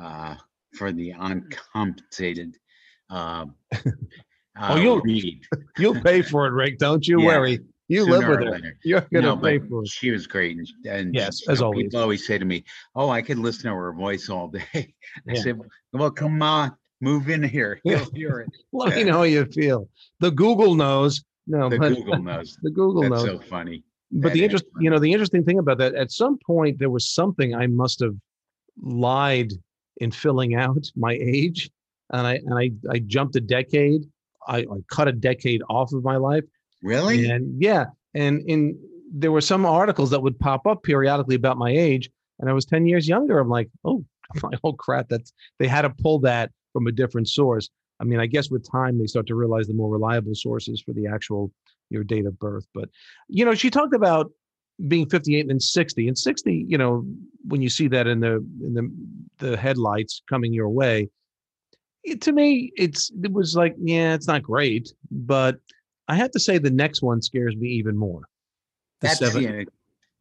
uh, 0.00 0.36
for 0.74 0.92
the 0.92 1.12
uncompensated. 1.12 2.56
Uh, 3.08 3.46
oh, 4.60 4.76
you'll 4.76 4.98
uh, 4.98 5.02
read. 5.02 5.42
you'll 5.78 6.00
pay 6.00 6.22
for 6.22 6.46
it, 6.46 6.52
Rick. 6.52 6.78
Don't 6.78 7.06
you 7.06 7.20
yeah. 7.20 7.26
worry. 7.26 7.60
You 7.90 8.04
live 8.04 8.28
with 8.28 8.38
her. 8.38 8.60
You're 8.84 9.00
gonna 9.12 9.26
no, 9.26 9.36
pay 9.36 9.58
for 9.58 9.82
it. 9.82 9.88
She 9.88 10.12
was 10.12 10.28
great, 10.28 10.56
and, 10.56 10.68
and 10.86 11.12
yes, 11.12 11.48
as 11.48 11.58
know, 11.58 11.66
always. 11.66 11.86
People 11.86 12.00
always 12.00 12.24
say 12.24 12.38
to 12.38 12.44
me, 12.44 12.62
"Oh, 12.94 13.10
I 13.10 13.20
could 13.20 13.36
listen 13.36 13.64
to 13.64 13.74
her 13.74 13.92
voice 13.92 14.28
all 14.28 14.46
day." 14.46 14.62
I 14.74 14.94
yeah. 15.26 15.42
said, 15.42 15.60
"Well, 15.92 16.12
come 16.12 16.40
on, 16.40 16.76
move 17.00 17.28
in 17.28 17.42
here. 17.42 17.80
You'll 17.84 18.08
hear 18.14 18.38
it. 18.40 18.48
Let 18.72 18.94
me 18.94 19.02
know 19.02 19.14
how 19.14 19.22
you 19.24 19.44
feel." 19.46 19.88
The 20.20 20.30
Google 20.30 20.76
knows. 20.76 21.24
No, 21.48 21.68
the 21.68 21.78
Google 21.78 22.22
knows. 22.22 22.56
The 22.62 22.70
Google 22.70 23.02
That's 23.02 23.24
knows. 23.24 23.40
So 23.42 23.48
funny. 23.48 23.82
But 24.12 24.28
that 24.28 24.34
the 24.34 24.44
interest, 24.44 24.66
you 24.78 24.88
know, 24.88 25.00
the 25.00 25.12
interesting 25.12 25.42
thing 25.42 25.58
about 25.58 25.78
that, 25.78 25.96
at 25.96 26.12
some 26.12 26.38
point 26.46 26.78
there 26.78 26.90
was 26.90 27.08
something 27.08 27.56
I 27.56 27.66
must 27.66 27.98
have 27.98 28.14
lied 28.80 29.52
in 29.96 30.12
filling 30.12 30.54
out 30.54 30.86
my 30.94 31.18
age, 31.20 31.68
and 32.10 32.24
I 32.24 32.34
and 32.34 32.54
I 32.56 32.70
I 32.88 33.00
jumped 33.00 33.34
a 33.34 33.40
decade. 33.40 34.02
I, 34.46 34.58
I 34.58 34.76
cut 34.88 35.08
a 35.08 35.12
decade 35.12 35.62
off 35.68 35.92
of 35.92 36.04
my 36.04 36.16
life 36.16 36.44
Really? 36.82 37.28
And 37.28 37.60
yeah, 37.62 37.86
and 38.14 38.42
in 38.48 38.78
there 39.12 39.32
were 39.32 39.40
some 39.40 39.66
articles 39.66 40.10
that 40.10 40.22
would 40.22 40.38
pop 40.38 40.66
up 40.66 40.82
periodically 40.82 41.34
about 41.34 41.58
my 41.58 41.70
age, 41.70 42.10
and 42.38 42.48
I 42.48 42.52
was 42.52 42.64
10 42.64 42.86
years 42.86 43.08
younger. 43.08 43.38
I'm 43.38 43.48
like, 43.48 43.68
oh, 43.84 44.04
my 44.42 44.50
oh 44.64 44.72
crap, 44.72 45.08
that's 45.08 45.32
they 45.58 45.66
had 45.66 45.82
to 45.82 45.90
pull 45.90 46.20
that 46.20 46.50
from 46.72 46.86
a 46.86 46.92
different 46.92 47.28
source. 47.28 47.68
I 48.00 48.04
mean, 48.04 48.20
I 48.20 48.26
guess 48.26 48.50
with 48.50 48.70
time 48.70 48.98
they 48.98 49.06
start 49.06 49.26
to 49.26 49.34
realize 49.34 49.66
the 49.66 49.74
more 49.74 49.90
reliable 49.90 50.34
sources 50.34 50.80
for 50.80 50.92
the 50.92 51.06
actual 51.06 51.52
your 51.90 52.04
date 52.04 52.26
of 52.26 52.38
birth. 52.38 52.66
But 52.74 52.88
you 53.28 53.44
know, 53.44 53.54
she 53.54 53.68
talked 53.68 53.94
about 53.94 54.30
being 54.88 55.08
58 55.08 55.50
and 55.50 55.62
60 55.62 56.08
and 56.08 56.16
60 56.16 56.64
you 56.66 56.78
know 56.78 57.04
when 57.46 57.60
you 57.60 57.68
see 57.68 57.88
that 57.88 58.06
in 58.06 58.20
the 58.20 58.36
in 58.64 58.74
the 58.74 58.90
the 59.38 59.56
headlights 59.56 60.22
coming 60.28 60.52
your 60.54 60.68
way 60.68 61.08
it, 62.02 62.22
to 62.22 62.32
me 62.32 62.72
it's 62.76 63.10
it 63.22 63.32
was 63.32 63.54
like 63.54 63.74
yeah 63.78 64.14
it's 64.14 64.26
not 64.26 64.42
great 64.42 64.92
but 65.10 65.56
I 66.10 66.16
have 66.16 66.32
to 66.32 66.40
say 66.40 66.58
the 66.58 66.70
next 66.70 67.02
one 67.02 67.22
scares 67.22 67.56
me 67.56 67.68
even 67.68 67.96
more. 67.96 68.22
The 69.00 69.08
That's 69.08 69.18
seven. 69.20 69.42
You 69.42 69.48
know, 69.50 69.64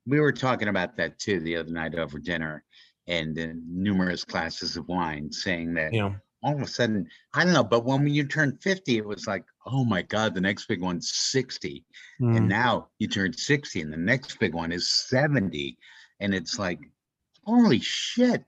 we 0.05 0.19
were 0.19 0.31
talking 0.31 0.67
about 0.67 0.95
that 0.97 1.19
too 1.19 1.39
the 1.39 1.55
other 1.55 1.71
night 1.71 1.95
over 1.95 2.19
dinner, 2.19 2.63
and 3.07 3.37
uh, 3.37 3.47
numerous 3.67 4.23
glasses 4.23 4.77
of 4.77 4.87
wine, 4.87 5.31
saying 5.31 5.73
that 5.73 5.91
know, 6.01 6.15
all 6.43 6.53
of 6.53 6.61
a 6.61 6.67
sudden, 6.67 7.07
I 7.33 7.43
don't 7.43 7.53
know, 7.53 7.63
but 7.63 7.85
when 7.85 8.07
you 8.07 8.23
turned 8.23 8.61
50, 8.61 8.97
it 8.97 9.05
was 9.05 9.27
like, 9.27 9.43
oh 9.65 9.83
my 9.83 10.01
God, 10.01 10.33
the 10.33 10.41
next 10.41 10.67
big 10.67 10.81
one's 10.81 11.11
60. 11.11 11.83
Mm. 12.21 12.37
And 12.37 12.47
now 12.47 12.87
you 12.99 13.07
turn 13.07 13.33
60 13.33 13.81
and 13.81 13.91
the 13.91 13.97
next 13.97 14.39
big 14.39 14.53
one 14.53 14.71
is 14.71 14.89
70. 14.89 15.77
And 16.19 16.33
it's 16.33 16.57
like, 16.57 16.79
holy 17.45 17.79
shit, 17.79 18.45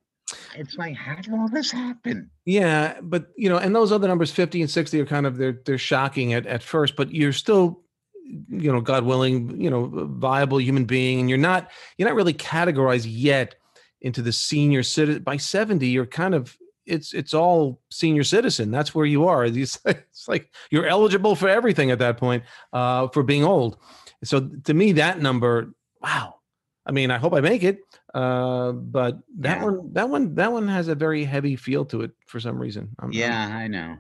it's 0.55 0.77
like, 0.77 0.95
how 0.95 1.15
did 1.15 1.33
all 1.33 1.50
this 1.50 1.71
happen? 1.71 2.29
Yeah, 2.45 3.00
but 3.01 3.27
you 3.35 3.50
know, 3.50 3.57
and 3.57 3.75
those 3.75 3.91
other 3.91 4.07
numbers, 4.07 4.31
50 4.31 4.61
and 4.61 4.69
60, 4.69 5.01
are 5.01 5.05
kind 5.05 5.25
of 5.25 5.38
they're 5.38 5.59
they're 5.65 5.77
shocking 5.77 6.33
at, 6.33 6.45
at 6.45 6.63
first, 6.63 6.95
but 6.95 7.13
you're 7.13 7.33
still 7.33 7.81
you 8.50 8.71
know, 8.71 8.81
God 8.81 9.03
willing, 9.03 9.59
you 9.59 9.69
know, 9.69 9.88
viable 9.88 10.59
human 10.59 10.85
being, 10.85 11.19
and 11.19 11.29
you're 11.29 11.38
not 11.38 11.69
you're 11.97 12.07
not 12.07 12.15
really 12.15 12.33
categorized 12.33 13.07
yet 13.07 13.55
into 14.01 14.21
the 14.21 14.31
senior 14.31 14.83
citizen. 14.83 15.23
By 15.23 15.38
70, 15.38 15.88
you're 15.88 16.05
kind 16.05 16.33
of 16.33 16.57
it's 16.85 17.13
it's 17.13 17.33
all 17.33 17.81
senior 17.89 18.23
citizen. 18.23 18.71
That's 18.71 18.95
where 18.95 19.05
you 19.05 19.27
are. 19.27 19.45
It's 19.55 20.27
like 20.27 20.53
you're 20.69 20.85
eligible 20.85 21.35
for 21.35 21.50
everything 21.50 21.89
at 21.89 22.00
that 22.00 22.17
point 22.17 22.43
uh, 22.73 23.07
for 23.07 23.23
being 23.23 23.43
old. 23.43 23.77
So 24.23 24.50
to 24.65 24.73
me, 24.73 24.91
that 24.93 25.19
number, 25.19 25.73
wow. 26.01 26.35
I 26.85 26.91
mean, 26.91 27.11
I 27.11 27.17
hope 27.17 27.33
I 27.33 27.41
make 27.41 27.63
it, 27.63 27.79
uh, 28.13 28.71
but 28.71 29.19
that 29.39 29.59
Yeah. 29.59 29.65
one, 29.65 29.93
that 29.93 30.09
one, 30.09 30.35
that 30.35 30.51
one 30.51 30.67
has 30.67 30.88
a 30.88 30.95
very 30.95 31.23
heavy 31.23 31.55
feel 31.55 31.85
to 31.85 32.01
it 32.01 32.11
for 32.25 32.39
some 32.39 32.57
reason. 32.59 32.89
I'm- 33.00 33.09
I'm- 33.09 33.13
Yeah, 33.13 33.55
I 33.55 33.67
know. 33.67 33.97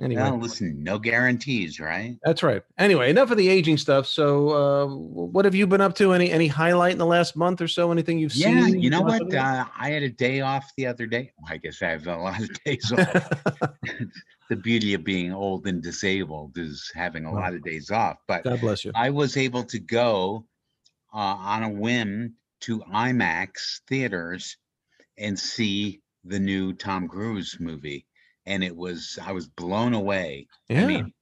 anyway, 0.00 0.22
Well, 0.22 0.38
listen, 0.38 0.82
no 0.82 0.98
guarantees, 0.98 1.78
right? 1.78 2.16
that's 2.24 2.42
right. 2.42 2.62
Anyway, 2.78 3.10
enough 3.10 3.30
of 3.30 3.36
the 3.36 3.48
aging 3.48 3.76
stuff. 3.76 4.06
So, 4.06 4.48
uh, 4.48 4.86
what 4.86 5.44
have 5.44 5.54
you 5.54 5.66
been 5.66 5.82
up 5.82 5.94
to? 5.96 6.12
Any 6.14 6.30
any 6.32 6.46
highlight 6.46 6.92
in 6.92 6.98
the 6.98 7.06
last 7.06 7.36
month 7.36 7.60
or 7.60 7.68
so? 7.68 7.92
Anything 7.92 8.18
you've 8.18 8.34
Yeah, 8.34 8.66
seen? 8.66 8.80
you 8.80 8.88
know 8.88 9.02
what? 9.02 9.32
Uh, 9.34 9.66
I 9.78 9.90
had 9.90 10.02
a 10.02 10.08
day 10.08 10.40
off 10.40 10.72
the 10.78 10.86
other 10.86 11.06
day. 11.06 11.32
Well, 11.38 11.52
I 11.52 11.58
guess 11.58 11.82
I 11.82 11.88
have 11.90 12.06
a 12.06 12.16
lot 12.16 12.40
of 12.40 12.48
days 12.64 12.90
off. 12.92 13.30
the 14.48 14.56
beauty 14.56 14.94
of 14.94 15.04
being 15.04 15.32
old 15.32 15.66
and 15.66 15.82
disabled 15.82 16.56
is 16.56 16.90
having 16.94 17.24
a 17.26 17.32
Wow. 17.32 17.40
lot 17.40 17.54
of 17.54 17.62
days 17.62 17.90
off. 17.90 18.16
But 18.26 18.44
God 18.44 18.60
bless 18.60 18.84
you. 18.86 18.92
I 18.94 19.10
was 19.10 19.36
able 19.36 19.64
to 19.64 19.78
go 19.78 20.46
uh, 21.12 21.16
on 21.16 21.62
a 21.62 21.68
whim 21.68 22.34
to 22.62 22.80
IMAX 22.80 23.80
theaters 23.88 24.56
and 25.18 25.38
see 25.38 26.00
the 26.24 26.38
new 26.38 26.72
Tom 26.72 27.08
Cruise 27.08 27.56
movie. 27.60 28.06
And 28.46 28.64
it 28.64 28.76
was, 28.76 29.18
I 29.24 29.32
was 29.32 29.48
blown 29.48 29.94
away. 29.94 30.46
Yeah. 30.68 30.82
I 30.82 30.86
mean, 30.86 31.12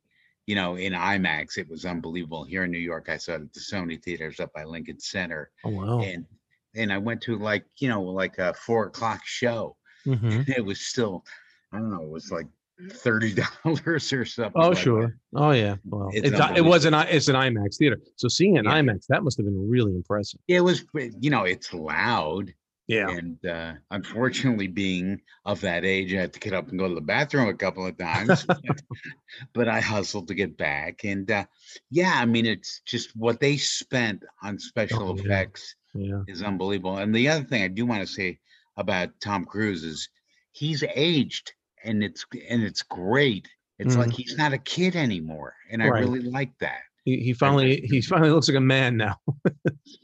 you 0.46 0.54
know, 0.54 0.76
in 0.76 0.92
IMAX, 0.92 1.58
it 1.58 1.68
was 1.68 1.84
unbelievable. 1.84 2.44
Here 2.44 2.64
in 2.64 2.70
New 2.70 2.78
York, 2.78 3.08
I 3.08 3.18
saw 3.18 3.32
it 3.32 3.42
at 3.42 3.52
the 3.52 3.60
Sony 3.60 4.02
theaters 4.02 4.40
up 4.40 4.52
by 4.52 4.64
Lincoln 4.64 4.98
Center. 5.00 5.50
oh 5.64 5.70
wow. 5.70 6.00
And 6.00 6.26
and 6.74 6.92
I 6.92 6.98
went 6.98 7.20
to 7.22 7.36
like, 7.36 7.64
you 7.78 7.88
know, 7.88 8.02
like 8.02 8.38
a 8.38 8.54
four 8.54 8.86
o'clock 8.86 9.20
show. 9.24 9.76
Mhm. 10.06 10.48
It 10.56 10.64
was 10.64 10.80
still, 10.80 11.24
I 11.72 11.78
don't 11.78 11.90
know, 11.90 12.02
it 12.02 12.10
was 12.10 12.30
like 12.30 12.46
thirty 12.92 13.34
dollars 13.64 14.12
or 14.12 14.24
something. 14.24 14.52
Oh 14.60 14.68
like 14.68 14.76
that. 14.76 14.82
sure. 14.82 15.16
Oh 15.34 15.50
yeah. 15.52 15.76
Well, 15.84 16.10
It's 16.12 16.28
it's, 16.30 16.58
it 16.58 16.64
was 16.64 16.84
an 16.84 16.94
it's 16.94 17.28
an 17.28 17.36
IMAX 17.36 17.76
theater. 17.76 18.00
So 18.16 18.28
seeing 18.28 18.58
an 18.58 18.64
Yeah. 18.64 18.72
IMAX 18.80 19.06
that 19.08 19.22
must 19.22 19.36
have 19.38 19.46
been 19.46 19.68
really 19.68 19.94
impressive. 19.94 20.40
It 20.48 20.60
was, 20.62 20.84
you 21.20 21.30
know, 21.30 21.44
it's 21.44 21.72
loud. 21.74 22.52
Yeah. 22.86 23.08
And 23.08 23.46
uh, 23.46 23.74
unfortunately, 23.92 24.66
being 24.66 25.20
of 25.44 25.60
that 25.60 25.84
age, 25.84 26.12
I 26.12 26.22
had 26.22 26.32
to 26.32 26.40
get 26.40 26.54
up 26.54 26.70
and 26.70 26.78
go 26.78 26.88
to 26.88 26.94
the 26.96 27.00
bathroom 27.00 27.48
a 27.48 27.54
couple 27.54 27.86
of 27.86 27.96
times. 27.96 28.44
but 29.54 29.68
I 29.68 29.80
hustled 29.80 30.26
to 30.28 30.34
get 30.34 30.56
back. 30.56 31.04
And 31.04 31.30
uh, 31.30 31.44
yeah, 31.90 32.14
I 32.16 32.24
mean, 32.26 32.46
it's 32.46 32.80
just 32.86 33.14
what 33.16 33.38
they 33.38 33.56
spent 33.58 34.24
on 34.42 34.58
special 34.58 35.10
Oh, 35.10 35.16
yeah. 35.16 35.22
effects 35.22 35.76
Yeah. 35.94 36.22
is 36.26 36.42
unbelievable. 36.42 36.96
And 36.98 37.14
the 37.14 37.28
other 37.28 37.44
thing 37.44 37.62
I 37.62 37.68
do 37.68 37.86
want 37.86 38.00
to 38.00 38.12
say 38.12 38.40
about 38.76 39.10
Tom 39.20 39.44
Cruise 39.44 39.84
is 39.84 40.08
he's 40.50 40.82
aged 40.82 41.52
and 41.84 42.02
it's 42.02 42.24
and 42.48 42.62
it's 42.62 42.82
great. 42.82 43.48
It's 43.78 43.96
like 43.96 44.12
he's 44.12 44.36
not 44.36 44.52
a 44.52 44.58
kid 44.58 44.94
anymore. 44.94 45.54
And 45.70 45.82
I 45.82 45.86
Mm-hmm. 45.86 46.00
Really 46.12 46.20
like 46.30 46.52
that. 46.58 46.80
He, 47.04 47.18
he 47.20 47.32
finally 47.32 47.80
he 47.84 48.02
finally 48.02 48.30
looks 48.30 48.46
like 48.48 48.58
a 48.58 48.60
man 48.60 48.96
now, 48.98 49.16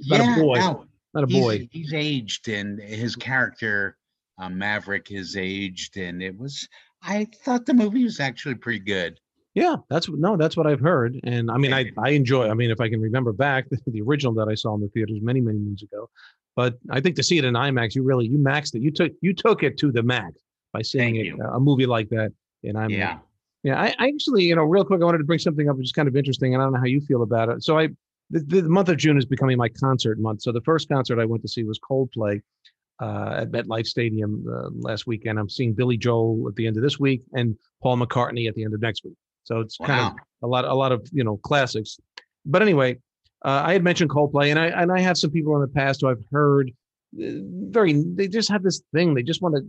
Not 0.07 0.21
a 0.21 0.41
boy. 0.41 0.59
no, 0.59 0.87
not 1.13 1.25
a 1.25 1.27
boy. 1.27 1.69
he's 1.71 1.93
aged 1.93 2.49
and 2.49 2.81
his 2.81 3.15
character 3.17 3.99
uh, 4.39 4.49
Maverick 4.49 5.11
is 5.11 5.37
aged 5.37 5.99
and 5.99 6.23
it 6.23 6.39
was 6.39 6.67
I 7.03 7.27
thought 7.45 7.67
the 7.67 7.75
movie 7.75 8.03
was 8.05 8.19
actually 8.19 8.55
pretty 8.55 8.79
good. 8.79 9.21
Yeah, 9.55 9.77
that's 9.91 10.09
no, 10.09 10.37
that's 10.37 10.57
what 10.57 10.67
I've 10.67 10.81
heard, 10.81 11.19
and 11.25 11.51
I 11.51 11.57
mean, 11.57 11.73
I 11.73 11.91
I 11.99 12.11
enjoy. 12.11 12.51
I 12.51 12.55
mean, 12.55 12.71
if 12.71 12.79
I 12.81 12.89
can 12.91 13.01
remember 13.01 13.33
back 13.33 13.67
the 13.87 14.03
original 14.03 14.35
that 14.35 14.49
I 14.49 14.55
saw 14.55 14.75
in 14.75 14.81
the 14.83 14.89
theaters 14.89 15.19
many 15.23 15.41
many 15.41 15.59
moons 15.59 15.83
ago, 15.83 16.11
but 16.57 16.79
I 16.91 17.01
think 17.01 17.17
to 17.17 17.23
see 17.23 17.39
it 17.39 17.45
in 17.47 17.55
IMAX, 17.55 17.95
you 17.95 18.03
really 18.03 18.27
you 18.27 18.37
maxed 18.39 18.75
it. 18.75 18.83
You 18.83 18.91
took 18.91 19.13
you 19.23 19.33
took 19.35 19.63
it 19.63 19.79
to 19.79 19.91
the 19.93 20.03
max 20.03 20.41
by 20.77 20.83
seeing 20.83 21.15
Thank 21.15 21.41
it 21.41 21.47
a 21.53 21.61
movie 21.61 21.87
like 21.87 22.09
that 22.11 22.33
in 22.63 22.77
IMAX. 22.77 22.91
Yeah. 22.91 23.19
Yeah, 23.63 23.81
I, 23.81 23.95
I 23.99 24.09
actually, 24.09 24.45
you 24.45 24.55
know, 24.55 24.63
real 24.63 24.85
quick, 24.85 25.01
I 25.03 25.05
wanted 25.05 25.19
to 25.19 25.25
bring 25.25 25.41
something 25.41 25.69
up 25.69 25.77
which 25.77 25.87
is 25.87 25.93
kind 25.93 26.07
of 26.07 26.15
interesting, 26.15 26.55
and 26.55 26.63
I 26.63 26.67
don't 26.67 26.75
know 26.75 26.79
how 26.79 26.87
you 26.87 27.01
feel 27.01 27.23
about 27.23 27.49
it. 27.49 27.65
So 27.65 27.77
I, 27.77 27.89
the, 28.31 28.39
the 28.41 28.63
month 28.63 28.89
of 28.91 28.97
June 28.97 29.19
is 29.19 29.25
becoming 29.25 29.59
my 29.59 29.69
concert 29.69 30.21
month. 30.21 30.43
So 30.43 30.53
the 30.53 30.61
first 30.61 30.89
concert 30.89 31.19
I 31.19 31.25
went 31.25 31.43
to 31.43 31.49
see 31.49 31.65
was 31.65 31.81
Coldplay 31.81 32.41
uh, 33.01 33.39
at 33.39 33.51
MetLife 33.51 33.87
Stadium 33.87 34.45
uh, 34.49 34.69
last 34.79 35.09
weekend. 35.09 35.41
I'm 35.41 35.49
seeing 35.49 35.73
Billy 35.73 35.97
Joel 35.97 36.47
at 36.49 36.55
the 36.55 36.67
end 36.69 36.77
of 36.77 36.83
this 36.85 37.01
week 37.01 37.23
and 37.33 37.57
Paul 37.83 37.97
McCartney 37.97 38.47
at 38.47 38.55
the 38.55 38.63
end 38.63 38.73
of 38.73 38.81
next 38.81 39.05
week. 39.05 39.17
So 39.43 39.59
it's 39.61 39.79
kind 39.79 40.01
of 40.01 40.13
a 40.45 40.47
lot, 40.47 40.65
a 40.65 40.75
lot 40.75 40.93
of 40.93 41.09
you 41.13 41.25
know 41.25 41.39
classics. 41.39 41.99
But 42.45 42.63
anyway, 42.63 42.99
uh, 43.45 43.63
I 43.65 43.73
had 43.73 43.83
mentioned 43.83 44.11
Coldplay, 44.11 44.51
and 44.51 44.61
I 44.61 44.67
and 44.67 44.93
I 44.93 45.01
have 45.01 45.17
some 45.17 45.31
people 45.31 45.57
in 45.57 45.61
the 45.61 45.69
past 45.69 46.03
who 46.03 46.09
I've 46.09 46.25
heard 46.31 46.71
uh, 46.71 46.75
Uh, 47.15 47.41
very. 47.71 47.93
They 48.15 48.29
just 48.29 48.51
have 48.51 48.63
this 48.63 48.83
thing. 48.93 49.15
They 49.15 49.23
just 49.23 49.43
want 49.43 49.55
to 49.57 49.63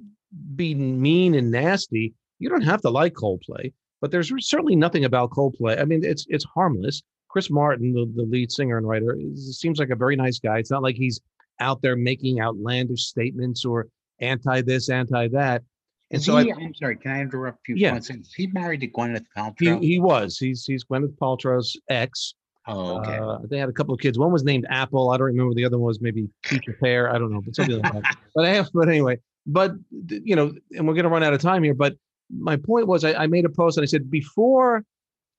be 0.56 0.76
mean 0.76 1.36
and 1.36 1.52
nasty. 1.52 2.14
You 2.40 2.50
don't 2.50 2.62
have 2.62 2.82
to 2.82 2.90
like 2.90 3.14
Coldplay, 3.14 3.74
but 4.02 4.12
there's 4.12 4.32
certainly 4.48 4.76
nothing 4.76 5.06
about 5.06 5.32
Coldplay. 5.32 5.80
I 5.80 5.86
mean, 5.86 6.04
it's 6.04 6.26
it's 6.30 6.46
harmless. 6.46 7.02
Chris 7.30 7.50
Martin, 7.50 7.94
the, 7.94 8.12
the 8.16 8.24
lead 8.24 8.52
singer 8.52 8.78
and 8.78 8.88
writer, 8.88 9.16
is, 9.20 9.60
seems 9.60 9.80
like 9.80 9.90
a 9.90 9.96
very 9.96 10.16
nice 10.16 10.40
guy. 10.40 10.60
It's 10.60 10.72
not 10.72 10.82
like 10.82 10.96
he's 10.96 11.20
out 11.60 11.82
there 11.82 11.96
making 11.96 12.40
outlandish 12.40 13.04
statements 13.04 13.66
or 13.66 13.88
anti 14.20 14.62
this, 14.62 14.90
anti 14.90 15.28
that. 15.30 15.64
And 16.10 16.20
Is 16.20 16.26
so 16.26 16.38
he, 16.38 16.52
I, 16.52 16.56
I'm 16.56 16.74
sorry, 16.74 16.96
can 16.96 17.12
I 17.12 17.20
interrupt 17.22 17.68
you 17.68 17.76
Yeah. 17.76 17.90
for 17.90 17.96
one 17.96 18.02
second? 18.02 18.22
Is 18.22 18.34
he 18.34 18.48
married 18.48 18.80
to 18.82 18.88
Gwyneth 18.88 19.26
he, 19.36 19.66
Paltrow? 19.68 19.84
he 19.84 20.00
was 20.00 20.38
he's 20.38 20.64
he's 20.66 20.86
Gwyneth 20.86 21.18
Paltrow's 21.18 21.76
ex. 21.90 22.34
Oh, 22.68 23.00
okay. 23.00 23.18
Uh, 23.18 23.38
they 23.50 23.58
had 23.58 23.70
a 23.70 23.74
couple 23.74 23.94
of 23.94 24.00
kids. 24.00 24.18
One 24.20 24.32
was 24.32 24.44
named 24.44 24.66
Apple. 24.70 25.10
I 25.12 25.18
don't 25.18 25.28
remember. 25.28 25.54
The 25.54 25.66
other 25.66 25.78
one 25.78 25.88
was 25.88 26.02
maybe 26.02 26.28
Future 26.46 26.78
Pear. 26.82 27.14
I 27.14 27.18
don't 27.18 27.32
know, 27.32 27.42
but 27.42 27.56
something 27.56 27.80
like 27.82 27.94
that. 27.94 28.18
But 28.36 28.46
I 28.46 28.50
have, 28.50 28.70
but 28.74 28.88
anyway, 28.88 29.18
but 29.46 29.72
you 30.10 30.36
know, 30.36 30.54
and 30.76 30.88
we're 30.88 30.94
going 30.94 31.04
to 31.06 31.10
run 31.10 31.24
out 31.24 31.34
of 31.34 31.42
time 31.42 31.64
here. 31.64 31.74
But 31.74 31.96
my 32.30 32.56
point 32.58 32.88
was, 32.88 33.04
I, 33.04 33.14
I 33.14 33.28
made 33.28 33.46
a 33.46 33.50
post 33.50 33.78
and 33.78 33.84
I 33.84 33.88
said 33.88 34.12
before, 34.12 34.84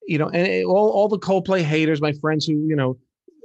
you 0.07 0.19
know, 0.19 0.29
and 0.29 0.47
it- 0.47 0.65
all 0.65 0.91
all 0.91 1.09
the 1.09 1.19
Coldplay 1.19 1.63
haters, 1.63 2.01
my 2.01 2.13
friends 2.13 2.47
who 2.47 2.55
you 2.67 2.75
know, 2.77 2.99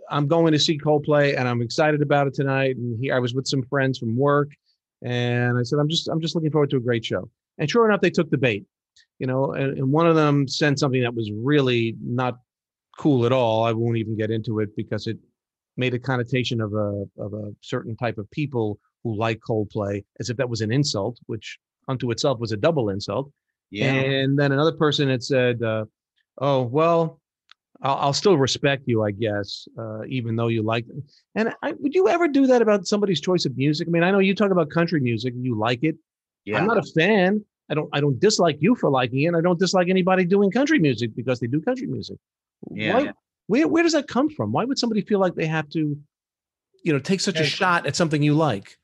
I'm 0.09 0.27
going 0.27 0.53
to 0.53 0.59
see 0.59 0.77
Coldplay 0.77 1.37
and 1.37 1.47
I'm 1.47 1.61
excited 1.61 2.01
about 2.01 2.27
it 2.27 2.33
tonight. 2.33 2.77
And 2.77 2.97
here 2.99 3.15
I 3.15 3.19
was 3.19 3.33
with 3.35 3.47
some 3.47 3.63
friends 3.63 3.99
from 3.99 4.15
work, 4.17 4.49
and 5.03 5.57
I 5.57 5.63
said, 5.63 5.79
I'm 5.79 5.89
just 5.89 6.07
I'm 6.07 6.21
just 6.21 6.35
looking 6.35 6.51
forward 6.51 6.69
to 6.71 6.77
a 6.77 6.81
great 6.81 7.05
show. 7.05 7.29
And 7.59 7.69
sure 7.69 7.87
enough, 7.87 8.01
they 8.01 8.09
took 8.09 8.29
the 8.31 8.37
bait. 8.37 8.65
You 9.19 9.27
know, 9.27 9.53
and, 9.53 9.77
and 9.77 9.91
one 9.91 10.07
of 10.07 10.15
them 10.15 10.47
sent 10.47 10.79
something 10.79 11.01
that 11.03 11.13
was 11.13 11.31
really 11.31 11.95
not 12.03 12.39
cool 12.97 13.25
at 13.25 13.31
all. 13.31 13.63
I 13.63 13.71
won't 13.71 13.97
even 13.97 14.17
get 14.17 14.31
into 14.31 14.59
it 14.59 14.75
because 14.75 15.07
it 15.07 15.17
made 15.77 15.93
a 15.93 15.99
connotation 15.99 16.61
of 16.61 16.73
a 16.73 17.05
of 17.17 17.33
a 17.33 17.51
certain 17.61 17.95
type 17.95 18.17
of 18.17 18.29
people 18.31 18.79
who 19.03 19.15
like 19.17 19.39
Coldplay 19.47 20.03
as 20.19 20.29
if 20.29 20.37
that 20.37 20.49
was 20.49 20.61
an 20.61 20.71
insult, 20.71 21.17
which 21.25 21.59
unto 21.87 22.11
itself 22.11 22.39
was 22.39 22.51
a 22.51 22.57
double 22.57 22.89
insult. 22.89 23.31
yeah. 23.71 23.91
And 23.93 24.37
then 24.37 24.51
another 24.51 24.71
person 24.71 25.09
had 25.09 25.23
said, 25.23 25.61
uh, 25.61 25.85
"Oh 26.37 26.61
well, 26.63 27.19
I'll, 27.81 27.95
I'll 27.95 28.13
still 28.13 28.37
respect 28.37 28.83
you, 28.85 29.03
I 29.03 29.11
guess, 29.11 29.67
uh, 29.77 30.03
even 30.07 30.35
though 30.35 30.47
you 30.47 30.63
like." 30.63 30.87
Them. 30.87 31.03
And 31.35 31.53
I, 31.61 31.73
would 31.73 31.93
you 31.93 32.07
ever 32.07 32.27
do 32.27 32.47
that 32.47 32.61
about 32.61 32.87
somebody's 32.87 33.21
choice 33.21 33.45
of 33.45 33.57
music? 33.57 33.87
I 33.87 33.91
mean, 33.91 34.03
I 34.03 34.11
know 34.11 34.19
you 34.19 34.35
talk 34.35 34.51
about 34.51 34.69
country 34.69 34.99
music 35.01 35.33
and 35.33 35.43
you 35.43 35.57
like 35.57 35.83
it. 35.83 35.95
yeah. 36.45 36.57
I'm 36.57 36.67
not 36.67 36.77
a 36.77 36.83
fan. 36.95 37.43
I 37.69 37.73
don't. 37.73 37.89
I 37.93 37.99
don't 37.99 38.19
dislike 38.19 38.57
you 38.59 38.75
for 38.75 38.89
liking 38.89 39.21
it. 39.23 39.27
and 39.27 39.37
I 39.37 39.41
don't 39.41 39.59
dislike 39.59 39.89
anybody 39.89 40.25
doing 40.25 40.51
country 40.51 40.79
music 40.79 41.15
because 41.15 41.39
they 41.39 41.47
do 41.47 41.61
country 41.61 41.87
music. 41.87 42.17
Yeah. 42.71 42.93
Why, 42.93 43.11
where 43.47 43.67
Where 43.67 43.83
does 43.83 43.93
that 43.93 44.07
come 44.07 44.29
from? 44.29 44.51
Why 44.51 44.65
would 44.65 44.77
somebody 44.79 45.01
feel 45.01 45.19
like 45.19 45.35
they 45.35 45.45
have 45.47 45.69
to, 45.69 45.97
you 46.83 46.93
know, 46.93 46.99
take 46.99 47.19
such 47.21 47.39
a 47.39 47.43
shot 47.45 47.85
at 47.85 47.95
something 47.95 48.21
you 48.23 48.33
like? 48.33 48.77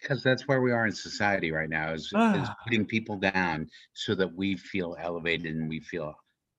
because 0.00 0.20
that's 0.22 0.48
where 0.48 0.60
we 0.60 0.72
are 0.72 0.86
in 0.86 0.92
society 0.92 1.52
right 1.52 1.68
now 1.70 1.92
is, 1.92 2.06
is 2.06 2.10
Ah. 2.16 2.56
putting 2.64 2.84
people 2.84 3.16
down 3.16 3.70
so 3.92 4.16
that 4.16 4.34
we 4.34 4.56
feel 4.56 4.96
elevated 4.98 5.54
and 5.54 5.68
we 5.68 5.78
feel 5.78 6.12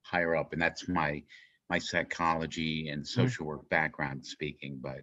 higher 0.03 0.33
up 0.33 0.53
and 0.53 0.62
that's 0.62 0.88
my 0.88 1.21
my 1.69 1.77
psychology 1.77 2.88
and 2.88 3.05
social 3.05 3.45
work 3.45 3.67
background 3.69 4.25
speaking 4.25 4.79
but 4.81 5.01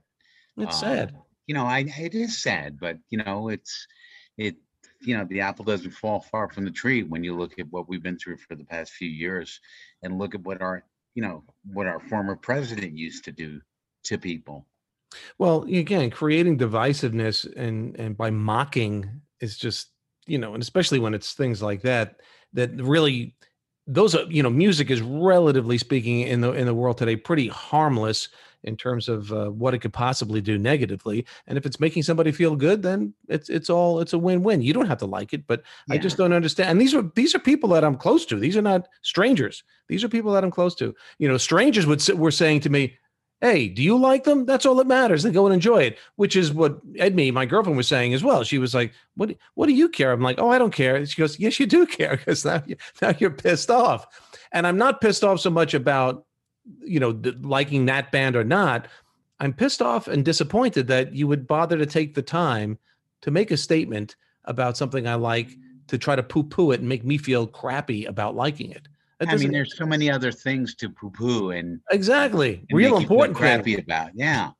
It's 0.56 0.76
uh, 0.76 0.80
sad. 0.80 1.14
you 1.46 1.54
know 1.54 1.64
i 1.66 1.80
it 1.98 2.14
is 2.14 2.42
sad 2.42 2.78
but 2.80 2.96
you 3.11 3.18
know 3.22 3.48
it's 3.50 3.87
it 4.38 4.56
you 5.02 5.16
know 5.18 5.24
the 5.26 5.40
apple 5.42 5.64
doesn't 5.66 5.90
fall 5.90 6.20
far 6.20 6.48
from 6.48 6.64
the 6.64 6.70
tree 6.70 7.02
when 7.02 7.22
you 7.22 7.37
look 7.37 7.59
at 7.59 7.70
what 7.70 7.88
we've 7.90 8.02
been 8.02 8.18
through 8.18 8.38
for 8.38 8.54
the 8.54 8.64
past 8.64 8.92
few 8.92 9.09
years 9.11 9.61
and 10.02 10.18
look 10.18 10.35
at 10.35 10.42
what 10.42 10.62
our 10.62 10.83
you 11.14 11.23
know 11.23 11.42
what 11.73 11.87
our 11.87 12.01
former 12.01 12.37
president 12.37 12.96
used 12.96 13.25
to 13.25 13.33
do 13.33 13.61
to 14.05 14.18
people. 14.18 14.66
Well, 15.38 15.64
again, 15.64 16.11
creating 16.11 16.59
divisiveness 16.59 17.51
and 17.57 17.99
and 17.99 18.16
by 18.16 18.31
mocking 18.31 19.20
is 19.40 19.57
just 19.57 19.88
you 20.27 20.38
know, 20.38 20.55
and 20.55 20.62
especially 20.62 20.99
when 20.99 21.14
it's 21.14 21.33
things 21.33 21.62
like 21.62 21.83
that 21.83 22.20
that 22.53 22.70
really 22.77 23.35
those 23.87 24.14
are 24.14 24.25
you 24.25 24.42
know 24.42 24.51
music 24.51 24.90
is 24.90 25.01
relatively 25.01 25.79
speaking 25.79 26.20
in 26.20 26.40
the 26.40 26.53
in 26.53 26.66
the 26.66 26.75
world 26.75 26.99
today 26.99 27.16
pretty 27.16 27.49
harmless 27.49 28.29
in 28.64 28.77
terms 28.77 29.09
of 29.09 29.33
uh, 29.33 29.49
what 29.51 29.75
it 29.75 29.79
could 29.79 29.92
possibly 29.92 30.40
do 30.40 30.59
negatively 30.59 31.25
and 31.46 31.57
if 31.57 31.66
it's 31.66 31.81
making 31.81 32.03
somebody 32.03 32.33
feel 32.33 32.57
good 32.57 32.83
then 32.83 33.12
it's 33.29 33.49
it's 33.49 33.70
all 33.70 34.01
it's 34.01 34.12
a 34.12 34.18
win-win 34.18 34.62
you 34.62 34.73
don't 34.73 34.87
have 34.87 34.99
to 34.99 35.07
like 35.07 35.33
it 35.33 35.46
but 35.46 35.62
i 35.90 35.96
just 35.99 36.16
don't 36.16 36.33
understand 36.33 36.70
and 36.70 36.81
these 36.81 36.94
are 36.94 37.03
these 37.14 37.35
are 37.35 37.38
people 37.38 37.68
that 37.68 37.85
i'm 37.85 37.96
close 37.96 38.27
to 38.27 38.37
these 38.37 38.57
are 38.57 38.62
not 38.62 38.88
strangers 39.03 39.64
these 39.88 40.05
are 40.05 40.09
people 40.09 40.33
that 40.33 40.44
i'm 40.44 40.51
close 40.51 40.75
to 40.75 40.94
you 41.18 41.29
know 41.29 41.37
strangers 41.37 41.87
would 41.87 42.07
were 42.18 42.31
saying 42.31 42.61
to 42.61 42.70
me 42.70 42.96
Hey, 43.40 43.68
do 43.68 43.83
you 43.83 43.96
like 43.96 44.25
them? 44.25 44.44
That's 44.44 44.66
all 44.66 44.75
that 44.75 44.87
matters. 44.87 45.23
Then 45.23 45.33
go 45.33 45.46
and 45.46 45.55
enjoy 45.55 45.83
it, 45.85 45.99
which 46.16 46.37
is 46.37 46.53
what 46.53 46.87
Edme, 46.96 47.33
my 47.33 47.46
girlfriend, 47.46 47.79
was 47.79 47.88
saying 47.88 48.12
as 48.12 48.23
well. 48.23 48.44
She 48.44 48.59
was 48.59 48.75
like, 48.75 48.92
"What? 49.14 49.35
What 49.55 49.66
do 49.66 49.73
you 49.73 49.88
care?" 49.88 50.12
I'm 50.12 50.20
like, 50.20 50.38
"Oh, 50.38 50.51
I 50.51 50.59
don't 50.59 50.75
care." 50.75 51.05
She 51.07 51.20
goes, 51.20 51.38
"Yes, 51.38 51.59
you 51.59 51.66
do 51.66 51.87
care 51.99 52.18
because 52.18 52.44
now, 52.44 52.62
you, 52.66 52.77
now 53.01 53.14
you're 53.18 53.31
pissed 53.31 53.70
off." 53.70 54.07
And 54.53 54.66
I'm 54.66 54.77
not 54.77 55.01
pissed 55.01 55.25
off 55.25 55.40
so 55.40 55.49
much 55.49 55.73
about, 55.73 56.27
you 56.83 57.00
know, 57.00 57.20
liking 57.40 57.87
that 57.87 58.12
band 58.12 58.37
or 58.37 58.44
not. 58.44 58.88
I'm 59.38 59.52
pissed 59.54 59.80
off 59.80 60.06
and 60.06 60.24
disappointed 60.24 60.87
that 60.88 61.14
you 61.14 61.26
would 61.26 61.46
bother 61.46 61.78
to 61.78 61.87
take 61.87 62.14
the 62.14 62.22
time 62.22 62.78
to 63.22 63.30
make 63.30 63.50
a 63.50 63.56
statement 63.56 64.16
about 64.44 64.76
something 64.76 65.06
I 65.06 65.14
like 65.14 65.50
to 65.88 65.98
try 65.98 66.14
to 66.14 66.22
poo-poo 66.22 66.72
it 66.72 66.80
and 66.80 66.88
make 66.88 67.04
me 67.04 67.16
feel 67.18 67.46
crappy 67.46 68.04
about 68.04 68.37
liking 68.37 68.70
it. 68.70 68.87
I 69.20 69.37
mean, 69.37 69.50
there's 69.52 69.76
so 69.76 69.85
many 69.85 70.11
other 70.11 70.33
things 70.33 70.74
to 70.76 70.88
poo-poo 70.88 71.50
and, 71.50 71.80
exactly 71.90 72.64
and 72.70 72.76
real 72.78 72.92
make 72.92 73.02
you 73.02 73.09
feel 73.09 73.22
important 73.24 73.37
crappy 73.37 73.74
about. 73.76 74.11
Yeah, 74.14 74.50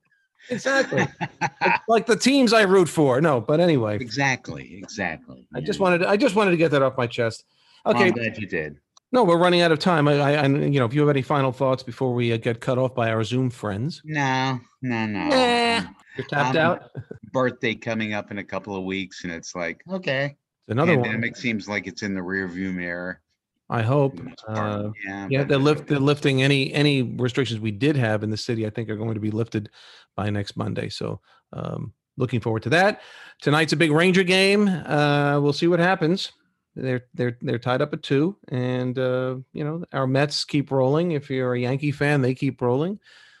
Exactly. 0.49 1.07
Like- 1.61 1.81
like 1.87 2.05
the 2.05 2.15
teams 2.15 2.53
I 2.53 2.61
root 2.63 2.89
for. 2.89 3.21
No, 3.21 3.39
but 3.41 3.59
anyway, 3.59 3.95
exactly, 3.95 4.77
exactly. 4.77 5.47
I 5.53 5.61
just 5.61 5.79
wanted 5.79 5.99
to, 5.99 6.09
I 6.09 6.17
just 6.17 6.35
wanted 6.35 6.51
to 6.51 6.57
get 6.57 6.71
that 6.71 6.81
off 6.81 6.97
my 6.97 7.07
chest. 7.07 7.43
Well, 7.85 7.95
Okay, 7.95 8.07
I'm 8.07 8.11
glad 8.13 8.37
you 8.37 8.47
did. 8.47 8.77
No, 9.11 9.23
we're 9.23 9.37
running 9.37 9.61
out 9.61 9.71
of 9.71 9.79
time. 9.79 10.07
I, 10.07 10.13
I, 10.19 10.31
I 10.33 10.45
you 10.47 10.79
know, 10.79 10.85
if 10.85 10.93
you 10.93 11.01
have 11.01 11.09
any 11.09 11.21
final 11.21 11.51
thoughts 11.51 11.83
before 11.83 12.13
we 12.13 12.31
uh, 12.33 12.37
get 12.37 12.61
cut 12.61 12.77
off 12.77 12.95
by 12.95 13.11
our 13.11 13.23
Zoom 13.23 13.49
friends, 13.49 14.01
No, 14.05 14.59
no, 14.81 15.05
no. 15.05 15.27
Nah. 15.29 15.81
you're 16.17 16.27
tapped 16.27 16.55
Um, 16.55 16.57
out. 16.57 16.91
Birthday 17.31 17.75
coming 17.75 18.13
up 18.13 18.31
in 18.31 18.37
a 18.39 18.43
couple 18.43 18.75
of 18.75 18.83
weeks, 18.83 19.23
and 19.23 19.31
it's 19.33 19.55
like, 19.55 19.81
okay, 19.89 20.35
Another 20.67 20.95
one. 20.95 21.03
pandemic 21.03 21.35
seems 21.37 21.67
like 21.67 21.87
it's 21.87 22.03
in 22.03 22.13
the 22.13 22.21
rearview 22.21 22.73
mirror. 22.73 23.21
I 23.69 23.81
hope. 23.81 24.17
the 24.17 24.23
most 24.23 24.45
part. 24.45 24.57
Uh, 24.57 24.91
yeah, 25.05 25.27
yeah, 25.29 25.39
but 25.39 25.47
they're 25.47 25.57
lift, 25.57 25.87
they're 25.87 25.99
lifting 25.99 26.43
any 26.43 26.73
any 26.73 27.03
restrictions 27.03 27.59
we 27.61 27.71
did 27.71 27.95
have 27.95 28.21
in 28.23 28.29
the 28.29 28.35
city. 28.37 28.65
I 28.67 28.69
think 28.69 28.89
are 28.89 28.97
going 28.97 29.13
to 29.13 29.21
be 29.21 29.31
lifted 29.31 29.69
by 30.17 30.29
next 30.29 30.57
Monday. 30.57 30.89
So, 30.89 31.21
um, 31.53 31.93
looking 32.17 32.41
forward 32.41 32.63
to 32.63 32.69
that. 32.69 32.99
Tonight's 33.41 33.71
a 33.71 33.77
big 33.77 33.91
Ranger 33.91 34.23
game. 34.23 34.67
Uh, 34.67 35.39
we'll 35.41 35.53
see 35.53 35.67
what 35.67 35.79
happens. 35.79 36.33
They're 36.75 37.05
they're 37.13 37.37
they're 37.41 37.59
tied 37.59 37.81
up 37.81 37.93
at 37.93 38.01
two, 38.01 38.37
and 38.47 38.97
uh, 38.97 39.37
you 39.51 39.63
know 39.63 39.83
our 39.91 40.07
Mets 40.07 40.45
keep 40.45 40.71
rolling. 40.71 41.11
If 41.11 41.29
you're 41.29 41.53
a 41.53 41.59
Yankee 41.59 41.91
fan, 41.91 42.21
they 42.21 42.33
keep 42.33 42.61
rolling. 42.61 42.99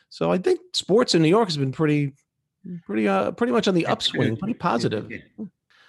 So 0.09 0.31
I 0.31 0.37
think 0.37 0.59
sports 0.73 1.15
in 1.15 1.21
New 1.21 1.29
York 1.29 1.47
has 1.47 1.55
been 1.55 1.71
pretty, 1.71 2.13
pretty 2.85 3.07
uh, 3.07 3.31
pretty 3.31 3.53
much 3.53 3.69
on 3.69 3.73
the 3.73 3.85
upswing, 3.85 4.35
pretty 4.35 4.53
positive. 4.53 5.09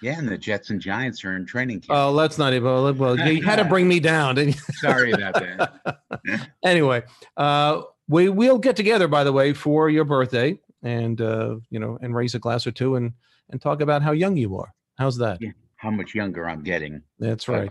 Yeah. 0.01 0.17
And 0.19 0.27
the 0.27 0.37
Jets 0.37 0.69
and 0.69 0.81
Giants 0.81 1.23
are 1.23 1.35
in 1.35 1.45
training 1.45 1.79
camp. 1.79 1.97
Oh, 1.97 2.11
let's 2.11 2.37
not 2.37 2.53
even. 2.53 2.65
Well, 2.65 2.93
well, 2.93 3.17
you 3.17 3.41
had 3.41 3.55
to 3.55 3.65
bring 3.65 3.87
me 3.87 4.01
down, 4.01 4.35
didn't 4.35 4.55
you? 4.55 4.61
Sorry 4.75 5.11
about 5.11 5.33
that. 5.35 6.49
anyway, 6.63 7.03
uh, 7.37 7.83
we 8.09 8.27
will 8.27 8.57
get 8.57 8.75
together, 8.75 9.07
by 9.07 9.23
the 9.23 9.31
way, 9.31 9.53
for 9.53 9.89
your 9.89 10.03
birthday, 10.03 10.59
and 10.81 11.21
uh, 11.21 11.55
you 11.69 11.79
know, 11.79 11.97
and 12.01 12.13
raise 12.13 12.35
a 12.35 12.39
glass 12.39 12.67
or 12.67 12.71
two, 12.71 12.95
and 12.95 13.13
and 13.49 13.61
talk 13.61 13.81
about 13.81 14.01
how 14.01 14.11
young 14.11 14.35
you 14.35 14.57
are. 14.57 14.73
How's 14.97 15.17
that? 15.17 15.39
Yeah. 15.41 15.51
How 15.83 15.91
much 15.91 16.15
younger 16.15 16.47
I'm 16.47 16.63
getting 16.63 17.01
That's 17.19 17.49
right. 17.49 17.69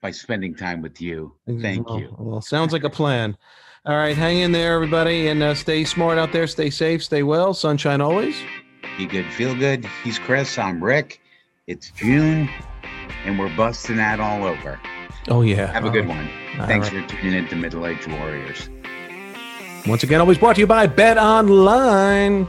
by 0.00 0.10
spending 0.10 0.54
time 0.54 0.80
with 0.80 1.02
you. 1.02 1.34
Thank 1.60 1.86
Well, 1.86 2.00
you. 2.00 2.16
Well, 2.18 2.40
sounds 2.40 2.72
like 2.72 2.82
a 2.82 2.88
plan. 2.88 3.36
All 3.84 3.94
right, 3.94 4.16
hang 4.16 4.38
in 4.38 4.52
there, 4.52 4.72
everybody, 4.72 5.28
and 5.28 5.42
uh, 5.42 5.54
stay 5.54 5.84
smart 5.84 6.16
out 6.16 6.32
there. 6.32 6.46
Stay 6.46 6.70
safe. 6.70 7.04
Stay 7.04 7.22
well. 7.22 7.52
Sunshine 7.52 8.00
always. 8.00 8.36
Be 8.96 9.04
good, 9.04 9.26
feel 9.34 9.54
good. 9.54 9.84
He's 10.02 10.18
Chris. 10.18 10.56
I'm 10.56 10.82
Rick. 10.82 11.20
It's 11.66 11.90
June, 11.90 12.48
and 13.26 13.38
we're 13.38 13.54
busting 13.54 13.96
that 13.96 14.18
all 14.18 14.44
over. 14.44 14.80
Oh 15.28 15.42
yeah. 15.42 15.66
Have 15.66 15.84
a 15.84 15.90
good 15.90 16.08
one. 16.08 16.30
All 16.58 16.66
Thanks 16.66 16.90
right. 16.90 17.02
for 17.08 17.16
tuning 17.16 17.34
in 17.34 17.48
to 17.48 17.56
Middle 17.56 17.86
Age 17.86 18.08
Warriors. 18.08 18.70
Once 19.86 20.04
again, 20.04 20.20
always 20.22 20.38
brought 20.38 20.54
to 20.54 20.60
you 20.60 20.66
by 20.66 20.86
Bet 20.86 21.18
Online. 21.18 22.48